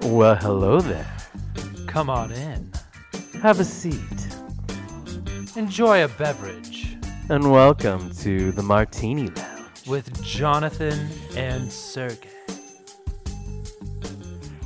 [0.00, 1.06] Well, hello there.
[1.86, 2.70] Come on in.
[3.42, 3.94] Have a seat.
[5.56, 6.96] Enjoy a beverage
[7.30, 9.86] And welcome to the Martini Lounge.
[9.88, 12.28] with Jonathan and Sergey.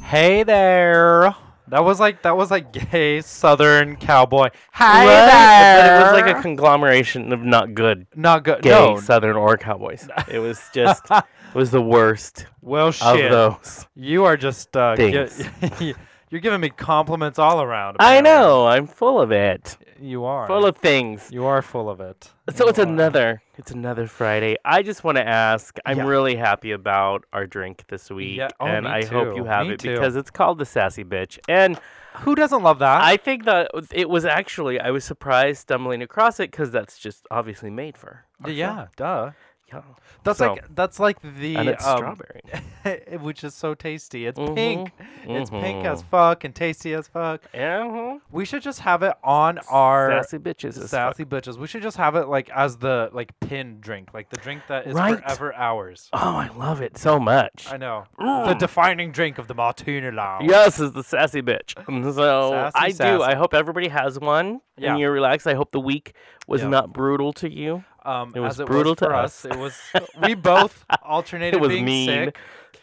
[0.02, 1.34] Hey there.
[1.73, 4.50] That was like that was like gay Southern cowboy.
[4.75, 4.79] What?
[5.07, 6.00] there.
[6.00, 8.61] But it was like a conglomeration of not good not good.
[8.61, 8.98] gay No.
[9.00, 10.06] Southern or cowboys.
[10.30, 11.24] It was just, it
[11.55, 13.30] was the worst Well, of shit.
[13.30, 13.87] those.
[13.96, 15.96] You are just uh, gi- Things.
[16.30, 17.96] you're giving me compliments all around.
[18.01, 18.30] I apparently.
[18.30, 18.66] know.
[18.66, 19.77] I'm full of it.
[20.02, 21.29] You are Full of things.
[21.30, 22.30] You are full of it.
[22.52, 22.83] So You it's are.
[22.83, 24.56] another it's another Friday.
[24.65, 25.77] I just want to ask.
[25.87, 26.06] I'm Yeah.
[26.06, 29.74] really happy about our drink this week, Yeah, oh, and I hope you have me
[29.74, 29.93] it too.
[29.95, 31.38] because it's called the Sassy Bitch.
[31.48, 31.79] And
[32.24, 33.01] Who doesn't love that?
[33.02, 37.27] I think that it was actually I was surprised stumbling across it because that's just
[37.30, 38.24] obviously made for.
[38.43, 38.55] our show.
[38.55, 39.30] yeah, duh.
[39.72, 39.80] Yeah.
[40.24, 42.42] That's So- like that's like the and it's um, strawberry.
[43.20, 44.26] which is so tasty.
[44.26, 44.92] It's Mhm, pink.
[45.24, 46.06] It's pink as mhm.
[46.10, 47.42] fuck and tasty as fuck.
[47.54, 48.18] Yeah.
[48.30, 50.88] We should just have it on our Sassy bitches.
[50.88, 51.56] sassy bitches.
[51.59, 54.87] We should just have it like as the like pin drink, like the drink that
[54.87, 55.18] is Right.
[55.23, 56.09] forever ours.
[56.12, 57.66] Oh, I love it so much.
[57.70, 58.59] I know the Mm.
[58.59, 60.48] defining drink of the Martini Lounge.
[60.48, 61.74] Yes, is the sassy bitch.
[62.12, 63.23] So Sassy, I do.
[63.23, 64.60] I hope everybody has one.
[64.76, 64.91] Yeah.
[64.92, 65.47] And you're relaxed.
[65.47, 66.14] I hope the week
[66.47, 66.69] was Yeah.
[66.69, 67.84] not brutal to you.
[68.04, 69.44] Um, It was as it brutal was to for us.
[69.44, 69.78] It was
[70.22, 72.08] we both alternated It was being mean.
[72.08, 72.36] sick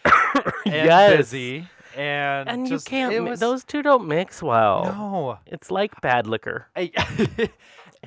[0.65, 1.17] and yes.
[1.17, 3.23] busy, and And just, you can't.
[3.29, 4.85] Was, those two don't mix well.
[4.85, 5.39] no.
[5.45, 6.67] It's like bad liquor.
[6.75, 6.91] I,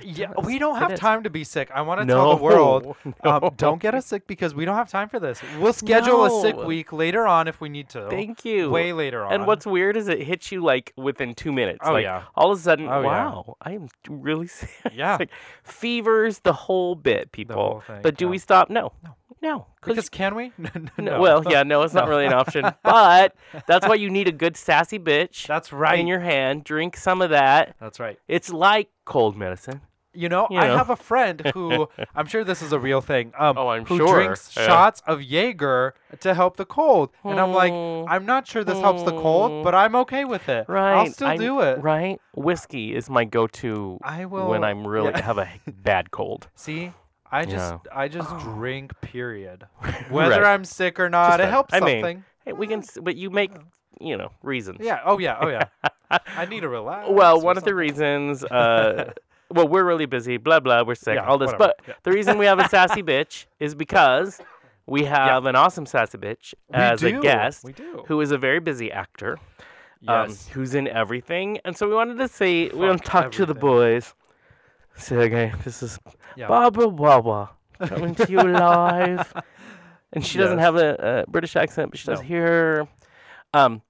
[0.01, 1.71] yeah, we don't have time to be sick.
[1.75, 2.97] I want to no, tell the world.
[3.23, 5.41] Um, don't get us sick because we don't have time for this.
[5.61, 8.09] We'll schedule a sick week later on if we need to.
[8.09, 8.71] Thank you.
[8.71, 9.33] Way later on.
[9.33, 11.81] And what's weird is it hits you like within two minutes.
[11.83, 12.25] Oh, like, yeah.
[12.35, 13.07] All of a sudden, Oh, yeah.
[13.07, 14.71] wow, I am really sick.
[14.95, 15.17] Yeah.
[15.21, 15.31] like
[15.63, 17.57] fevers, the whole bit, people.
[17.57, 18.31] whole thing, but do yeah.
[18.31, 18.71] we stop?
[18.71, 18.93] No.
[19.05, 19.17] No.
[19.43, 19.67] No.
[19.85, 20.53] Because can we?
[20.99, 22.65] No, Well, yeah, no, it's not really an option.
[22.85, 23.35] But
[23.67, 25.99] that's why you need a good sassy bitch That's right.
[25.99, 26.63] in your hand.
[26.63, 27.75] Drink some of that.
[27.81, 28.19] That's right.
[28.29, 29.81] It's like cold medicine.
[30.15, 30.77] You know, You I know.
[30.77, 33.33] have a friend who I'm sure this is a real thing.
[33.39, 34.15] Um, Oh, I'm who sure.
[34.23, 34.67] drinks Yeah.
[34.67, 38.05] shots of Jaeger to help the cold, and I'm like, Hmm.
[38.13, 39.63] I'm not sure this helps the cold, Hmm.
[39.63, 40.67] but I'm okay with it.
[40.69, 40.93] Right.
[40.99, 41.81] I'll still I- do it.
[41.83, 42.21] Right.
[42.35, 44.49] Whiskey is my go-to I will.
[44.51, 45.23] when I'm really yeah.
[45.23, 46.49] have a bad cold.
[46.57, 46.93] See,
[47.31, 47.93] I just Yeah.
[47.95, 48.93] I just drink.
[49.01, 49.67] Period.
[50.11, 50.53] Whether Right.
[50.53, 52.25] I'm sick or not, it helps I mean, something.
[52.45, 53.53] Hey, we can, but you make,
[54.01, 54.79] you know, reasons.
[54.81, 55.01] yeah.
[55.05, 55.39] Oh yeah.
[55.41, 55.65] Oh yeah.
[56.37, 57.09] I need to relax.
[57.11, 59.13] Well, one of the reasons, uh,
[59.51, 61.53] well, we're really busy, blah, blah, we're sick, Yeah, all this.
[61.53, 61.95] whatever, But yeah.
[62.03, 64.41] the reason we have a sassy bitch is because
[64.87, 67.19] we have an awesome sassy bitch We as do.
[67.19, 68.05] a guest We do.
[68.09, 69.39] who is a very busy actor,
[70.07, 70.49] um, Yes.
[70.49, 71.59] who's in everything.
[71.65, 74.15] And so we wanted to say, we want to Fuck talk to the boys.
[74.97, 75.99] Say, okay, this is
[76.37, 76.49] Yeah.
[76.49, 77.51] Barbara Wawa
[77.87, 79.33] coming to you live.
[80.13, 82.87] And she doesn't have a, a British accent, but she does No.
[83.55, 83.83] Um,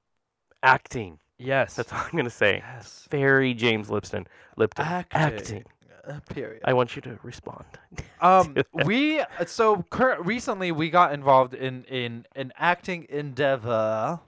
[0.62, 1.18] acting.
[1.38, 1.74] Yes.
[1.74, 3.06] That's all I'm going to say yes.
[3.10, 4.26] very James Lipton.
[4.56, 4.84] Lipton.
[5.12, 5.64] Acting.
[6.06, 6.62] Uh, period.
[6.64, 7.64] I want you to respond.
[8.20, 14.20] Um, we uh, so cur- recently we got involved in in an acting endeavor,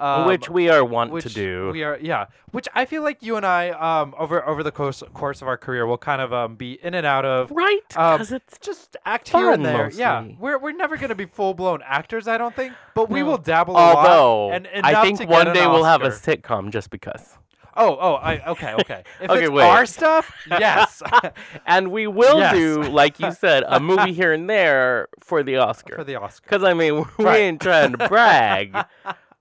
[0.00, 1.70] um, Which we are want to do.
[1.72, 2.26] We are yeah.
[2.52, 5.56] Which I feel like you and I um over over the course course of our
[5.56, 7.80] career will kind of um be in and out of right?
[7.96, 9.90] um, Because it's just act here and there.
[9.90, 13.26] Yeah, we're we're never gonna be full blown actors, I don't think, but we No.
[13.26, 13.96] will dabble a lot.
[13.96, 17.36] although and I think one day we'll have a sitcom just because.
[17.80, 19.04] Oh oh I okay okay.
[19.20, 19.62] If Okay, it's wait.
[19.64, 21.00] our stuff, yes.
[21.66, 22.52] and we will Yes.
[22.54, 25.94] do, like you said, a movie here and there for the Oscar.
[25.94, 26.42] for the Oscar.
[26.44, 27.40] Because I mean, we Right.
[27.42, 28.74] ain't trying to brag,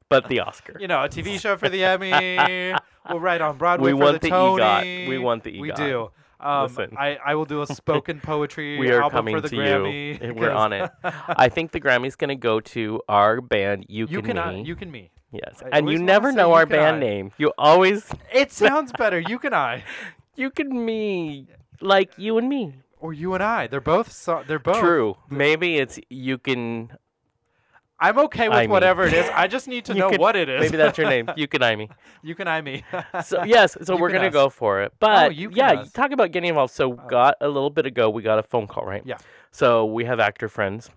[0.10, 0.78] but the Oscar.
[0.80, 2.12] you know, a TV show for the Emmy.
[3.10, 5.08] we'll write on Broadway We for want the the EGOT.
[5.10, 5.62] We want the EGOT.
[5.62, 6.12] We do.
[6.40, 6.96] Um, Listen.
[6.98, 10.22] I, I will do a spoken poetry We are album coming for the to Grammy.
[10.24, 10.34] you.
[10.38, 10.90] We're on it.
[11.04, 13.86] I think the Grammy's gonna go to our band.
[13.90, 14.60] You, you can can me.
[14.62, 15.10] I, you can me.
[15.32, 17.00] yes, I and you never know our band I.
[17.00, 17.32] name.
[17.40, 19.20] You always It sounds better.
[19.20, 19.84] You can I,
[20.36, 21.48] you can me
[21.82, 22.76] like you and me.
[23.00, 23.66] or you and I.
[23.66, 24.12] They're both.
[24.12, 24.78] So, they're both.
[24.80, 25.18] True.
[25.32, 26.92] Maybe it's you can.
[28.00, 29.28] I'm okay with I whatever it is.
[29.34, 30.62] I just need to You know could- what it is.
[30.62, 31.30] Maybe that's your name.
[31.36, 31.90] You can I me.
[32.24, 32.84] you can I me.
[33.26, 34.94] So yes, so You we're can gonna go for it.
[35.00, 36.74] But you can yeah, talk about getting involved.
[36.74, 39.02] So got a little bit ago, we got a phone call, right?
[39.06, 39.18] Yeah.
[39.52, 40.90] So we have actor friends,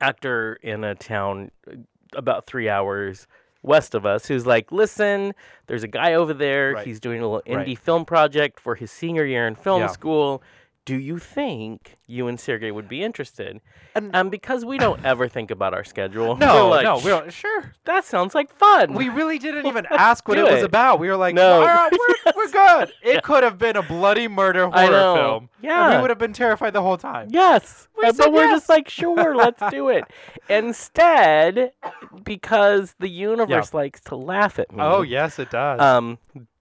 [0.00, 1.74] actor in a town uh,
[2.14, 3.26] about three hours
[3.62, 5.34] west of us, who's like, listen,
[5.66, 6.72] there's a guy over there.
[6.72, 6.86] Right.
[6.86, 7.66] He's doing a little Right.
[7.66, 9.86] indie film project for his senior year in film Yeah.
[9.88, 10.42] school.
[10.90, 13.60] Do you think you and Sergey would be interested?
[13.94, 17.32] And- because we don't ever think about our schedule, No, we're like, no, we don't,
[17.32, 17.74] sure.
[17.84, 18.94] that sounds like fun.
[18.94, 20.98] We really didn't even ask what do it was about.
[20.98, 21.60] We were like, No.
[21.60, 22.92] all right, we're, we're good.
[23.04, 25.48] It could have been a bloody murder horror film.
[25.58, 25.94] and Yeah.
[25.96, 27.28] we would have been terrified the whole time.
[27.30, 27.86] Yes.
[27.96, 28.56] We Uh, but we're yes.
[28.62, 30.04] just like, sure, let's do it.
[30.48, 31.72] Instead,
[32.24, 34.78] because the universe likes to laugh at me.
[34.80, 35.80] Oh, yes, it does.
[35.80, 36.18] Um,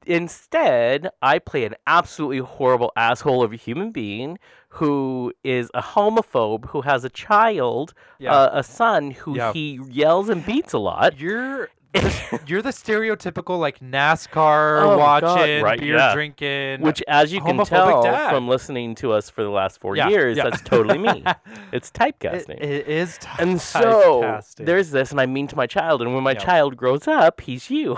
[0.09, 4.37] instead, I play an absolutely horrible asshole of a human being
[4.69, 8.33] who is a homophobe who has a child, Yeah.
[8.33, 9.53] uh, a son who Yeah.
[9.53, 11.19] he yells and beats a lot.
[11.19, 16.13] you're the, you're the stereotypical like NASCAR Oh, God, watching, right, beer yeah.
[16.13, 18.29] drinking, Which, as you can tell dad.
[18.29, 20.43] from listening to us for the last four Yeah, years, yeah.
[20.43, 21.23] that's totally me.
[21.73, 22.61] It's It- typecasting.
[22.61, 26.23] it is ty- and so there's this, and I mean to my child, and when
[26.23, 26.39] my Yeah.
[26.39, 27.97] child grows up, he's you.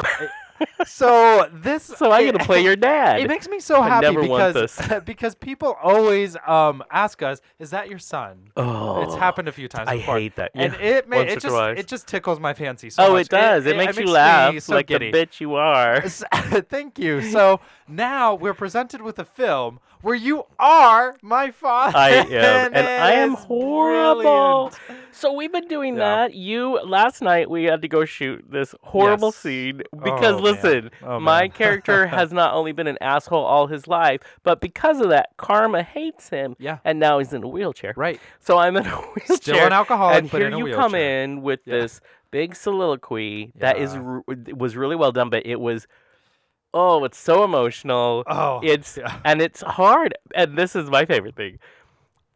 [0.86, 3.19] So this so I'm gonna play your dad.
[3.19, 7.42] It makes me so I happy never want because because people always um ask us,
[7.60, 10.18] "Is that your son?" oh, It's happened a few times I before.
[10.19, 10.52] hate that.
[10.56, 11.80] and Yeah, it ma- once it or just twice.
[11.80, 13.28] it just tickles my fancy so oh, much.
[13.28, 13.66] it does.
[13.66, 15.12] It, makes you me laugh so like giddy.
[15.12, 15.96] the bitch you are.
[15.98, 16.24] S-
[16.69, 17.22] Thank you.
[17.22, 21.98] So now we're presented with a film where you are my father.
[21.98, 22.31] I am,
[22.74, 24.71] and I am horrible.
[24.71, 24.77] brilliant.
[25.13, 26.00] So we've been doing Yeah.
[26.27, 26.33] that.
[26.33, 29.36] You last night we had to go shoot this horrible Yes.
[29.38, 33.68] scene oh, because Oh, listen, Oh, my character has not only been an asshole all
[33.68, 36.56] his life, but because of that, karma hates him.
[36.59, 36.80] Yeah.
[36.86, 37.94] And now he's in a wheelchair.
[37.95, 38.19] Right.
[38.39, 39.36] So I'm in a wheelchair.
[39.38, 41.81] Still an alcoholic, and but here in a you come in with Yeah.
[41.81, 42.01] this
[42.31, 44.01] big soliloquy that is Yeah.
[44.01, 44.24] r-
[44.56, 45.86] was really well done, but it was
[46.73, 48.23] oh, it's so emotional.
[48.27, 49.19] Oh, It's yeah.
[49.25, 50.13] and it's hard.
[50.35, 51.59] And this is my favorite thing.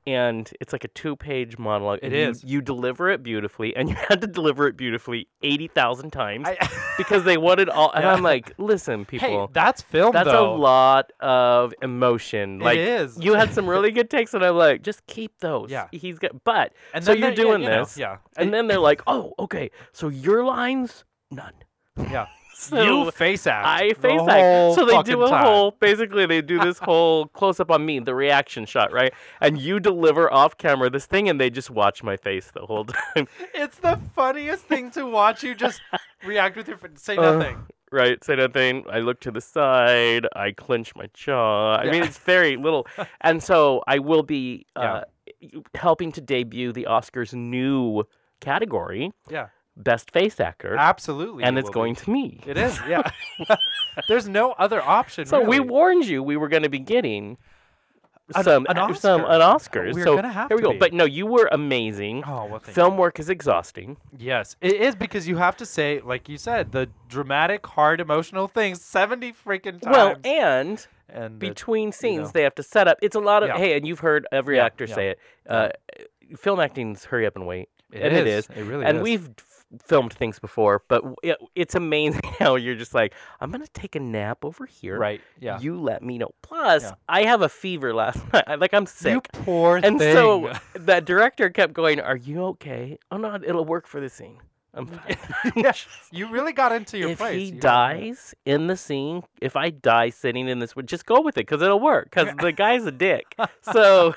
[0.08, 1.98] And it's like a two-page monologue.
[2.04, 2.44] It is.
[2.44, 2.50] you.
[2.58, 6.70] You deliver it beautifully, and you had to deliver it beautifully eighty thousand times I-
[6.98, 7.92] because they wanted all.
[7.92, 8.14] And Yeah.
[8.14, 10.54] I'm like, listen, people, hey, that's film that's though.
[10.54, 12.62] a lot of emotion.
[12.62, 13.18] It like is.
[13.20, 15.72] you had some really good takes, and I'm like, just keep those.
[15.72, 15.88] Yeah.
[15.92, 16.44] he's got.
[16.44, 18.18] But And so you're they- yeah, doing you know, this, yeah.
[18.38, 21.54] and then they're like, oh, okay, so your lines, none.
[21.98, 22.28] yeah.
[22.58, 23.68] So you face act.
[23.68, 24.76] I the face act.
[24.76, 25.44] So they do a time.
[25.46, 29.14] whole, basically, they do this whole close up on me, the reaction shot, right?
[29.42, 32.86] And you deliver off camera this thing, and they just watch my face the whole
[33.16, 35.82] time, It's the funniest thing to watch you just
[36.26, 37.58] react with your f- say Uh, nothing.
[37.92, 38.24] right?
[38.24, 38.86] Say nothing.
[38.90, 40.26] I look to the side.
[40.36, 41.76] I clench my jaw.
[41.76, 42.88] I mean, it's very little.
[43.22, 44.94] And so I will be Yeah.
[44.94, 45.04] uh,
[45.76, 48.06] helping to debut the Oscars' new
[48.40, 49.48] category, Yeah,
[49.78, 51.44] Best Face Actor, absolutely.
[51.44, 52.00] and it's going be.
[52.02, 52.40] to me.
[52.46, 52.80] It is.
[52.88, 53.02] Yeah.
[54.08, 55.26] There's no other option.
[55.26, 57.38] So we warned you we were going to be getting
[58.36, 59.34] An- some an uh, some Oscar.
[59.36, 59.84] an Oscar.
[59.94, 60.72] We're so gonna have here we to go.
[60.74, 60.78] be.
[60.80, 62.24] But no, you were amazing.
[62.26, 62.60] Oh well.
[62.60, 63.98] Film work is exhausting.
[64.18, 68.48] Yes, it is because you have to say, like you said, the dramatic, hard, emotional
[68.48, 69.96] things seventy freaking times.
[69.96, 72.32] Well, and and the- between scenes know.
[72.34, 72.98] they have to set up.
[73.02, 73.58] It's a lot of Yeah.
[73.58, 74.96] hey, and you've heard every Yeah, actor yeah.
[74.96, 75.20] say it.
[75.48, 75.70] Uh,
[76.38, 78.48] film acting's hurry up and wait, it and it is.
[78.56, 79.04] It really and is.
[79.04, 79.30] we've
[79.84, 84.00] filmed things before, but it, it's amazing how you're just like, I'm gonna take a
[84.00, 84.98] nap over here.
[84.98, 85.22] right.
[85.40, 85.60] Yeah.
[85.60, 86.32] You let me know.
[86.42, 86.92] Plus, Yeah.
[87.10, 88.60] I have a fever last night.
[88.60, 89.28] Like I'm sick.
[89.34, 90.14] You poor And thing.
[90.16, 92.98] so that director kept going, "Are you okay?
[93.12, 94.40] Oh no, it'll work for the scene.
[94.76, 95.18] I'm fine."
[95.56, 95.72] yeah,
[96.12, 97.34] you really got into your if place.
[97.36, 101.22] If he You dies in the scene, if I die sitting in this, just go
[101.22, 102.06] with it because it'll work.
[102.12, 103.36] Because the guy's a dick.
[103.74, 104.14] So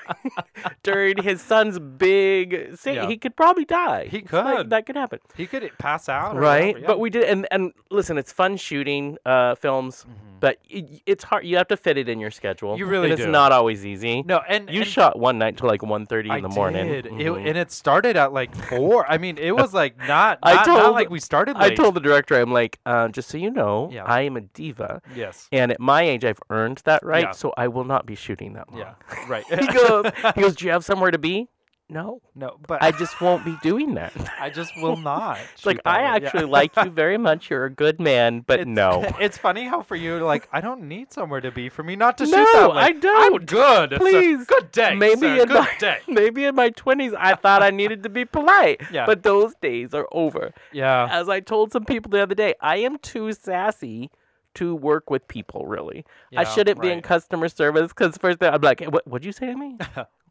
[0.83, 3.07] during his son's big scene, Yeah.
[3.07, 4.05] he could probably die.
[4.05, 4.69] He It's like, could.
[4.69, 6.35] that could happen, he could pass out.
[6.35, 6.67] Or right?
[6.67, 6.87] whatever, yeah.
[6.87, 10.39] But we did, and and listen, it's fun shooting uh, films, Mhm.
[10.39, 11.45] but it, it's hard.
[11.45, 12.77] You have to fit it in your schedule.
[12.77, 14.23] You really it's not always easy.
[14.23, 16.87] no, and You and shot one night till like 1.30 in the morning.
[16.87, 17.05] Did.
[17.07, 17.47] It, Mhm.
[17.47, 19.09] and it started at like four.
[19.09, 20.39] I mean, it was like not.
[20.51, 21.55] I not, not told- like we started.
[21.57, 24.03] I told the director, I'm like, uh, just so you know, Yeah.
[24.05, 25.47] I am a diva, Yes.
[25.51, 27.25] and at my age, I've earned that right.
[27.25, 27.31] Yeah.
[27.31, 28.79] So I will not be shooting that long.
[28.79, 28.93] Yeah.
[29.27, 29.45] Right.
[29.59, 31.47] he goes, he goes, do you have somewhere to be?
[31.91, 34.13] No, no, but I just won't be doing that.
[34.39, 35.39] I just will not.
[35.65, 36.03] Like shoot I way.
[36.03, 36.13] Yeah.
[36.15, 37.49] actually like you very much.
[37.49, 39.03] You're a good man, but It's, no.
[39.19, 42.17] It's funny how for you, like, I don't need somewhere to be for me not
[42.19, 42.81] to shoot No, that way.
[42.83, 43.45] I I'm don't.
[43.47, 43.91] good.
[43.97, 44.45] Please.
[44.45, 44.95] Good day.
[44.95, 45.41] Maybe sir.
[45.41, 45.97] in good my day.
[46.07, 48.81] maybe in my twenties, I thought I needed to be polite.
[48.91, 49.05] Yeah.
[49.07, 50.53] But those days are over.
[50.71, 51.07] Yeah.
[51.11, 54.11] As I told some people the other day, I am too sassy
[54.55, 55.65] to work with people.
[55.65, 56.05] Really,
[56.37, 59.07] I shouldn't be in customer service because first thing I'm like, what?
[59.07, 59.77] What'd you say to me?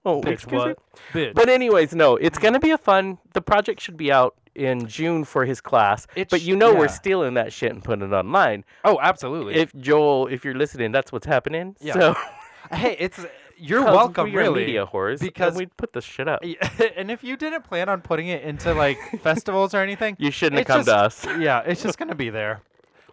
[0.09, 0.69] Oh, Bitch, excuse me.
[0.69, 0.79] what?
[1.13, 1.35] Bitch.
[1.35, 3.19] But anyways, no, it's gonna be a fun.
[3.35, 6.07] The project should be out in June for his class.
[6.17, 8.65] It but you know we're stealing that shit and putting it online.
[8.85, 9.55] oh, absolutely.
[9.55, 11.77] If Joel, if you're listening, that's what's happening.
[11.81, 11.93] Yeah.
[11.95, 12.17] So
[12.73, 13.25] hey, it's
[13.61, 14.61] you're welcome, we really.
[14.67, 16.43] media whores, because- we put this shit up.
[16.97, 20.59] and if you didn't plan on putting it into like festivals or anything, You shouldn't
[20.69, 21.27] have it's come to us.
[21.41, 22.63] Yeah, it's just gonna be there.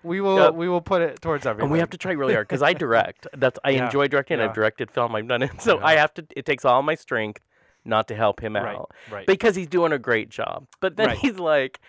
[0.05, 0.53] We will Yep.
[0.53, 1.65] we will put it towards everyone.
[1.67, 3.27] And we have to try really hard because I direct.
[3.35, 4.39] That's I Yeah, enjoy directing.
[4.39, 4.45] yeah.
[4.45, 5.15] I've directed film.
[5.15, 5.51] I've done it.
[5.61, 5.85] So Yeah.
[5.85, 6.25] I have to.
[6.35, 7.41] It takes all my strength
[7.83, 9.27] not to help him right, out right.
[9.27, 10.67] because he's doing a great job.
[10.79, 11.17] But then Right.
[11.17, 11.79] he's like,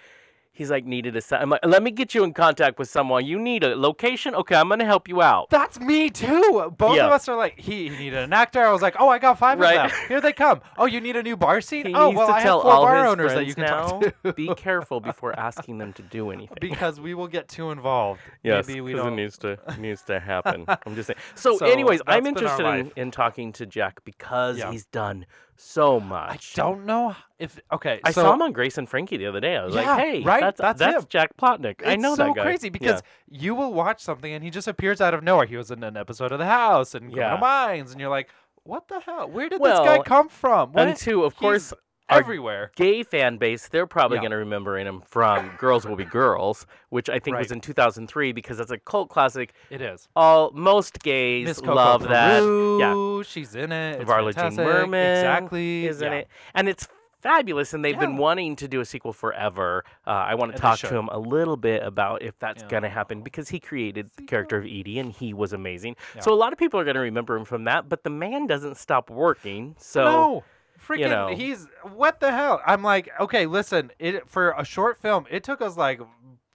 [0.56, 1.20] he's like needed a.
[1.20, 3.24] se- I'm like, let me get you in contact with someone.
[3.26, 4.34] You need a location.
[4.34, 5.50] Okay, I'm gonna help you out.
[5.50, 6.72] That's me too.
[6.76, 7.06] Both Yeah.
[7.06, 8.62] of us are like, he, he needed an actor.
[8.64, 9.78] I was like, oh, I got five Right.
[9.86, 10.00] of them.
[10.08, 10.60] Here they come.
[10.78, 11.86] Oh, you need a new bar scene?
[11.86, 13.48] He oh, needs well, to I tell have four all bar his owners that friends
[13.48, 13.86] you can now.
[14.00, 14.32] talk to.
[14.32, 16.58] be careful before asking them to do anything.
[16.60, 18.20] because we will get too involved.
[18.42, 19.12] Yes, Maybe we 'cause don't.
[19.12, 20.64] it needs to needs to happen.
[20.68, 21.18] I'm just saying.
[21.34, 22.92] So, So, anyways, I'm that's been our interested in, life.
[22.96, 24.70] in talking to Jack because Yeah.
[24.72, 25.26] he's done
[25.58, 26.58] so much.
[26.58, 28.00] I don't know if okay.
[28.04, 29.56] I so saw him on Grace and Frankie the other day.
[29.56, 30.40] I was Yeah, like, "Hey, right?
[30.40, 31.04] that's That's that's.
[31.06, 31.82] Jack Plotnick.
[31.86, 32.70] I know so that guy." crazy Yeah.
[32.72, 35.46] because you will watch something and he just appears out of nowhere.
[35.46, 37.40] He was in an episode of The House and Criminal Yeah.
[37.40, 38.28] Minds, and you're like,
[38.64, 39.28] what the hell?
[39.30, 40.72] Where did Well, this guy come from?
[40.72, 40.88] What?
[40.88, 42.70] and two, of course, our everywhere.
[42.76, 44.22] gay fan base, they're probably Yeah.
[44.22, 48.32] going to remember him from Girls Will Be Girls, which I think was in 2003
[48.32, 49.52] because that's a cult classic.
[49.70, 50.08] It is.
[50.14, 52.42] All most gays love that.
[52.80, 54.00] Yeah, she's in it.
[54.00, 54.54] It's Varla Jean.
[54.56, 56.18] Merman exactly, isn't yeah.
[56.18, 56.28] it?
[56.54, 56.86] And it's
[57.20, 59.84] fabulous, and they've been wanting to do a sequel forever.
[60.06, 62.68] Uh, I want to talk to him a little bit about if that's Yeah.
[62.68, 65.96] going to happen because he created the character of Evie, and he was amazing.
[66.14, 66.20] Yeah.
[66.20, 68.46] So a lot of people are going to remember him from that, but the man
[68.46, 69.74] doesn't stop working.
[69.78, 70.44] So no,
[70.86, 71.34] freaking, know.
[71.34, 72.60] he's what the hell?
[72.66, 76.00] I'm like, okay, listen, it for a short film, it took us like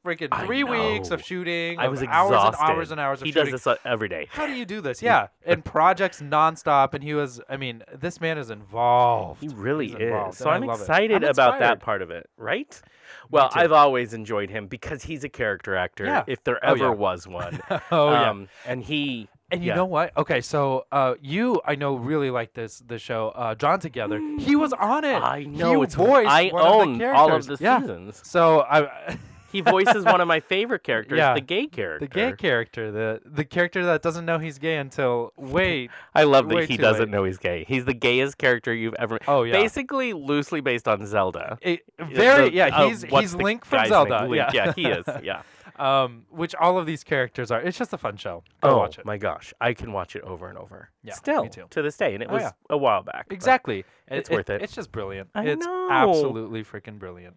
[0.06, 1.78] freaking three weeks of shooting.
[1.78, 2.62] I was hours exhausted.
[2.64, 3.52] and hours and hours of he shooting.
[3.52, 4.28] does this uh, every day.
[4.32, 5.00] How do you do this?
[5.04, 7.40] Yeah, and projects nonstop, and he was.
[7.50, 9.42] I mean, this man is involved.
[9.42, 10.02] He really He's is.
[10.02, 12.82] involved, So I'm excited I'm about that part of it, right?
[13.30, 13.50] Well.
[13.54, 16.24] I've always enjoyed him because he's a character actor, Yeah.
[16.28, 16.90] if there Oh, ever yeah.
[16.90, 17.60] was one.
[17.92, 18.30] oh yeah.
[18.30, 19.76] um, and he And you yeah.
[19.76, 20.16] know what?
[20.18, 24.20] Okay, so uh, you I know really like this the show uh, Drawn Together.
[24.40, 25.22] He was on it.
[25.22, 27.80] I know he it's voiced I one of own the all of the yeah.
[27.80, 28.22] seasons.
[28.24, 29.18] So I
[29.52, 31.34] He voices one of my favorite characters, Yeah.
[31.34, 32.06] the gay character.
[32.08, 35.92] the gay character, the the character that doesn't know he's gay until wait.
[36.16, 37.10] I love that he doesn't late.
[37.12, 37.66] know he's gay.
[37.68, 39.20] He's the gayest character you've ever.
[39.28, 39.52] Oh yeah.
[39.52, 41.58] Basically, loosely based on Zelda.
[41.62, 44.22] It- very The- yeah, uh, he's what's he's Link from Zelda.
[44.26, 44.52] Link, Yeah.
[44.54, 45.06] yeah, he is.
[45.22, 45.42] Yeah.
[45.82, 47.60] Um, which all of these characters are.
[47.62, 48.44] It's just a fun show.
[48.62, 49.06] Go oh watch it.
[49.06, 50.90] my gosh, I can watch it over and over.
[51.04, 51.66] Yeah, me Still too.
[51.70, 52.52] to this day, and it Oh, was yeah.
[52.70, 53.26] a while back.
[53.30, 53.84] but- Exactly.
[54.08, 54.62] It's worth it.
[54.62, 55.30] It's just brilliant.
[55.34, 55.88] I it's know.
[55.90, 57.36] absolutely freaking brilliant.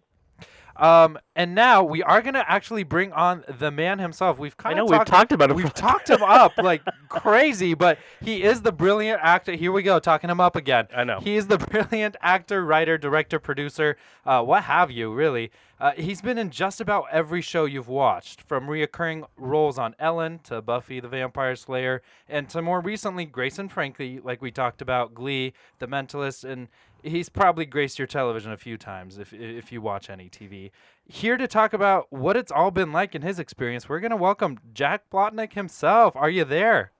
[0.77, 4.37] Um, and now we are gonna actually bring on the man himself.
[4.37, 5.57] We've kind of we've talked, talked about him.
[5.57, 9.53] we've talked him up like crazy, but he is the brilliant actor.
[9.53, 10.87] Here we go, talking him up again.
[10.93, 11.19] I know.
[11.21, 15.51] He is the brilliant actor, writer, director, producer, uh, what have you, really.
[15.79, 20.39] Uh, he's been in just about every show you've watched, from reoccurring roles on Ellen
[20.39, 24.81] to Buffy the Vampire Slayer, and to more recently Grace and Frankie, like we talked
[24.81, 26.69] about, Glee, The Mentalist, and
[27.05, 30.71] he's probably graced your television a few times if if you watch any TV.
[31.07, 34.59] Here to talk about what it's all been like in his experience, we're gonna welcome
[34.73, 36.15] Jack Plotnick himself.
[36.15, 36.91] Are you there?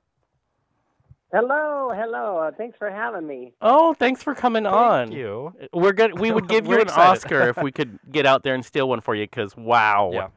[1.31, 2.38] Hello, hello.
[2.38, 3.53] Uh, thanks for having me.
[3.62, 5.07] Oh, thanks for coming on.
[5.07, 5.53] Thank you.
[5.74, 6.17] We're good.
[6.19, 7.09] We would give you an excited.
[7.09, 9.24] Oscar if we could get out there and steal one for you.
[9.25, 10.27] Because wow, Yeah.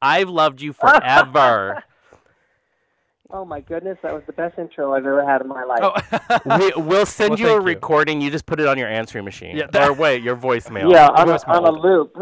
[0.00, 1.82] I've loved you forever.
[3.30, 5.80] Oh my goodness, that was the best intro I've ever had in my life.
[5.82, 5.94] Oh.
[6.58, 7.66] we, we'll send Well, you a thank you.
[7.66, 8.20] recording.
[8.20, 9.56] You just put it on your answering machine.
[9.56, 10.92] Yeah, or that- wait, your voicemail.
[10.92, 11.48] yeah, on a, voicemail.
[11.48, 12.14] on a loop.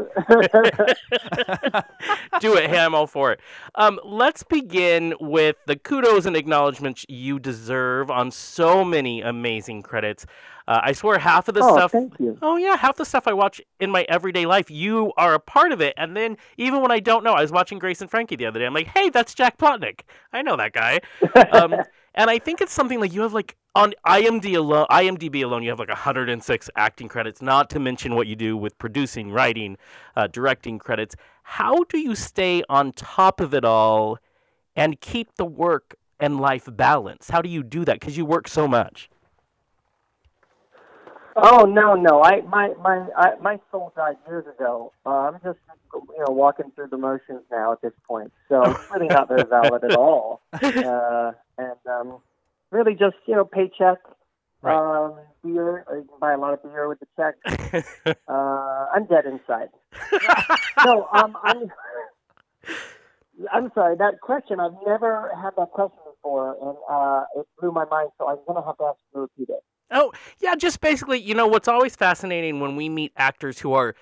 [2.41, 3.41] Do it, hey, I'm all for it.
[3.75, 10.25] Um, let's begin with the kudos and acknowledgments you deserve on so many amazing credits.
[10.67, 11.93] Uh, I swear, half of the oh, stuff.
[11.93, 12.39] thank you.
[12.41, 15.73] Oh yeah, half the stuff I watch in my everyday life, you are a part
[15.73, 15.93] of it.
[15.99, 18.61] And then even when I don't know, I was watching Grace and Frankie the other
[18.61, 18.67] day.
[18.67, 20.01] I'm like, hey, that's Jack Plotnick.
[20.33, 21.01] I know that guy.
[21.53, 21.75] Um,
[22.15, 25.69] and I think it's something like you have like on IMDb alone, IMDb alone, you
[25.69, 27.43] have like 106 acting credits.
[27.43, 29.77] Not to mention what you do with producing, writing,
[30.17, 31.15] uh, directing credits.
[31.43, 34.19] How do you stay on top of it all
[34.77, 37.29] and keep the work and life balance?
[37.29, 38.01] How do you do that?
[38.01, 39.11] Because you work so much.
[41.37, 42.23] Oh no, no.
[42.23, 44.93] I my my I, my soul died years ago.
[45.05, 45.59] Uh, I'm just
[45.95, 48.33] you know walking through the motions now at this point.
[48.49, 50.41] So it's really not very valid at all.
[50.63, 52.19] Uh, and um,
[52.71, 53.99] really just you know paycheck,
[54.63, 54.75] Right.
[55.07, 55.15] um,
[55.45, 55.85] beer.
[55.91, 57.85] You can buy a lot of beer with the check.
[58.29, 59.69] Uh, I'm dead inside.
[60.85, 61.71] no, um, I'm.
[63.53, 63.97] I'm sorry.
[63.97, 68.11] That question, I've never had that question before, and uh, it blew my mind.
[68.19, 69.63] So I'm gonna have to ask you to repeat it.
[69.91, 73.95] Oh, yeah, just basically, you know, what's always fascinating when we meet actors who are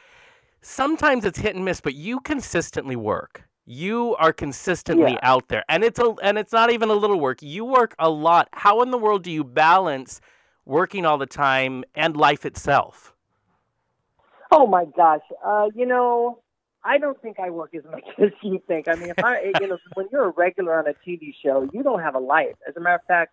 [0.60, 3.44] sometimes it's hit and miss, but you consistently work.
[3.66, 5.20] You are consistently Yeah.
[5.22, 5.64] out there.
[5.68, 7.42] And it's a and it's not even a little work.
[7.42, 8.48] You work a lot.
[8.52, 10.20] How in the world do you balance
[10.64, 13.14] working all the time and life itself?
[14.50, 15.22] Oh my gosh.
[15.44, 16.40] Uh, you know,
[16.84, 18.88] I don't think I work as much as you think.
[18.88, 21.82] I mean, if I, you know, when you're a regular on a TV show, you
[21.82, 22.56] don't have a life.
[22.68, 23.32] As a matter of fact,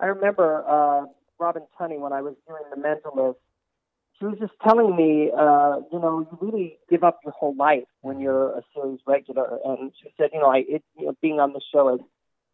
[0.00, 1.06] I remember uh,
[1.42, 3.34] Robin Tunney when I was doing The Mentalist.
[4.18, 7.88] She was just telling me, uh, you know, you really give up your whole life
[8.02, 9.58] when you're a series regular.
[9.64, 12.00] And she said, you know, I, it, you know, being on the show has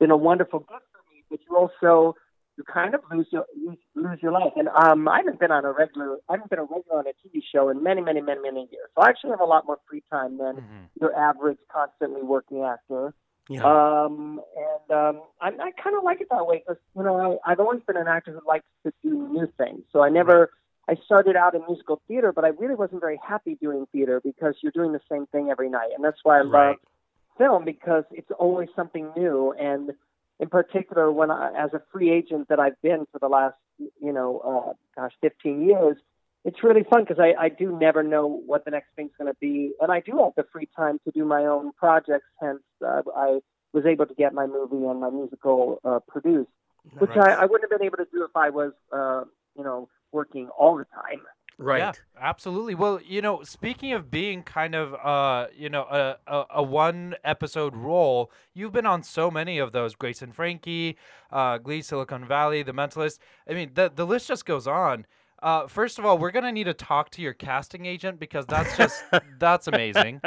[0.01, 2.15] been a wonderful gift for me, but you also
[2.57, 4.53] you kind of lose your lose, lose your life.
[4.57, 7.15] And um, I haven't been on a regular I haven't been a regular on a
[7.21, 8.89] TV show in many, many, many, many years.
[8.95, 10.89] So I actually have a lot more free time than Mhm.
[11.01, 13.15] your average constantly working actor.
[13.49, 13.65] Yeah.
[13.65, 17.53] Um, and um, I, I kind of like it that way because you know I,
[17.53, 19.83] I've always been an actor who likes to do new things.
[19.93, 20.51] So I never.
[20.91, 24.55] I started out in musical theater, but I really wasn't very happy doing theater because
[24.63, 26.77] you're doing the same thing every night, and that's why I love
[27.39, 29.55] film because it's always something new.
[29.59, 29.93] And
[30.41, 34.13] in particular, when I, as a free agent that I've been for the last, you
[34.13, 35.97] know, uh, gosh, 15 years,
[36.49, 39.39] it's really fun because I, I do never know what the next thing's going to
[39.41, 42.29] be, and I do have the free time to do my own projects.
[42.41, 43.29] Hence, uh, I
[43.73, 46.51] was able to get my movie and my musical uh, produced,
[47.03, 47.29] which Right.
[47.31, 49.25] I, I wouldn't have been able to do if I was, uh,
[49.57, 51.21] you know, working all the time.
[51.59, 51.79] right.
[51.79, 52.75] Yeah, absolutely.
[52.75, 57.17] Well, you know, speaking of being kind of, uh, you know, a, a, a one
[57.25, 59.95] episode role, you've been on so many of those.
[59.95, 60.97] Grace and Frankie,
[61.31, 63.19] uh, Glee, Silicon Valley, The Mentalist.
[63.49, 65.07] I mean, the the list just goes on.
[65.41, 68.77] Uh, first of all, we're gonna need to talk to your casting agent because that's
[68.77, 69.05] just
[69.39, 70.21] that's amazing.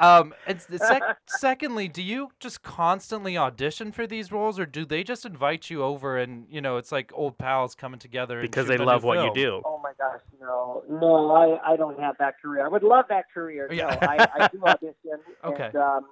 [0.00, 5.02] Um, and sec- secondly, do you just constantly audition for these roles, or do they
[5.02, 8.74] just invite you over and you know it's like old pals coming together Because they
[8.74, 9.62] shooting a new love what you do.
[9.64, 12.64] Oh my gosh, no, no, I, I don't have that career.
[12.64, 13.68] I would love that career.
[13.70, 13.98] Yeah.
[14.00, 14.94] No, I, I do audition.
[15.44, 15.66] Okay.
[15.66, 16.04] And, um,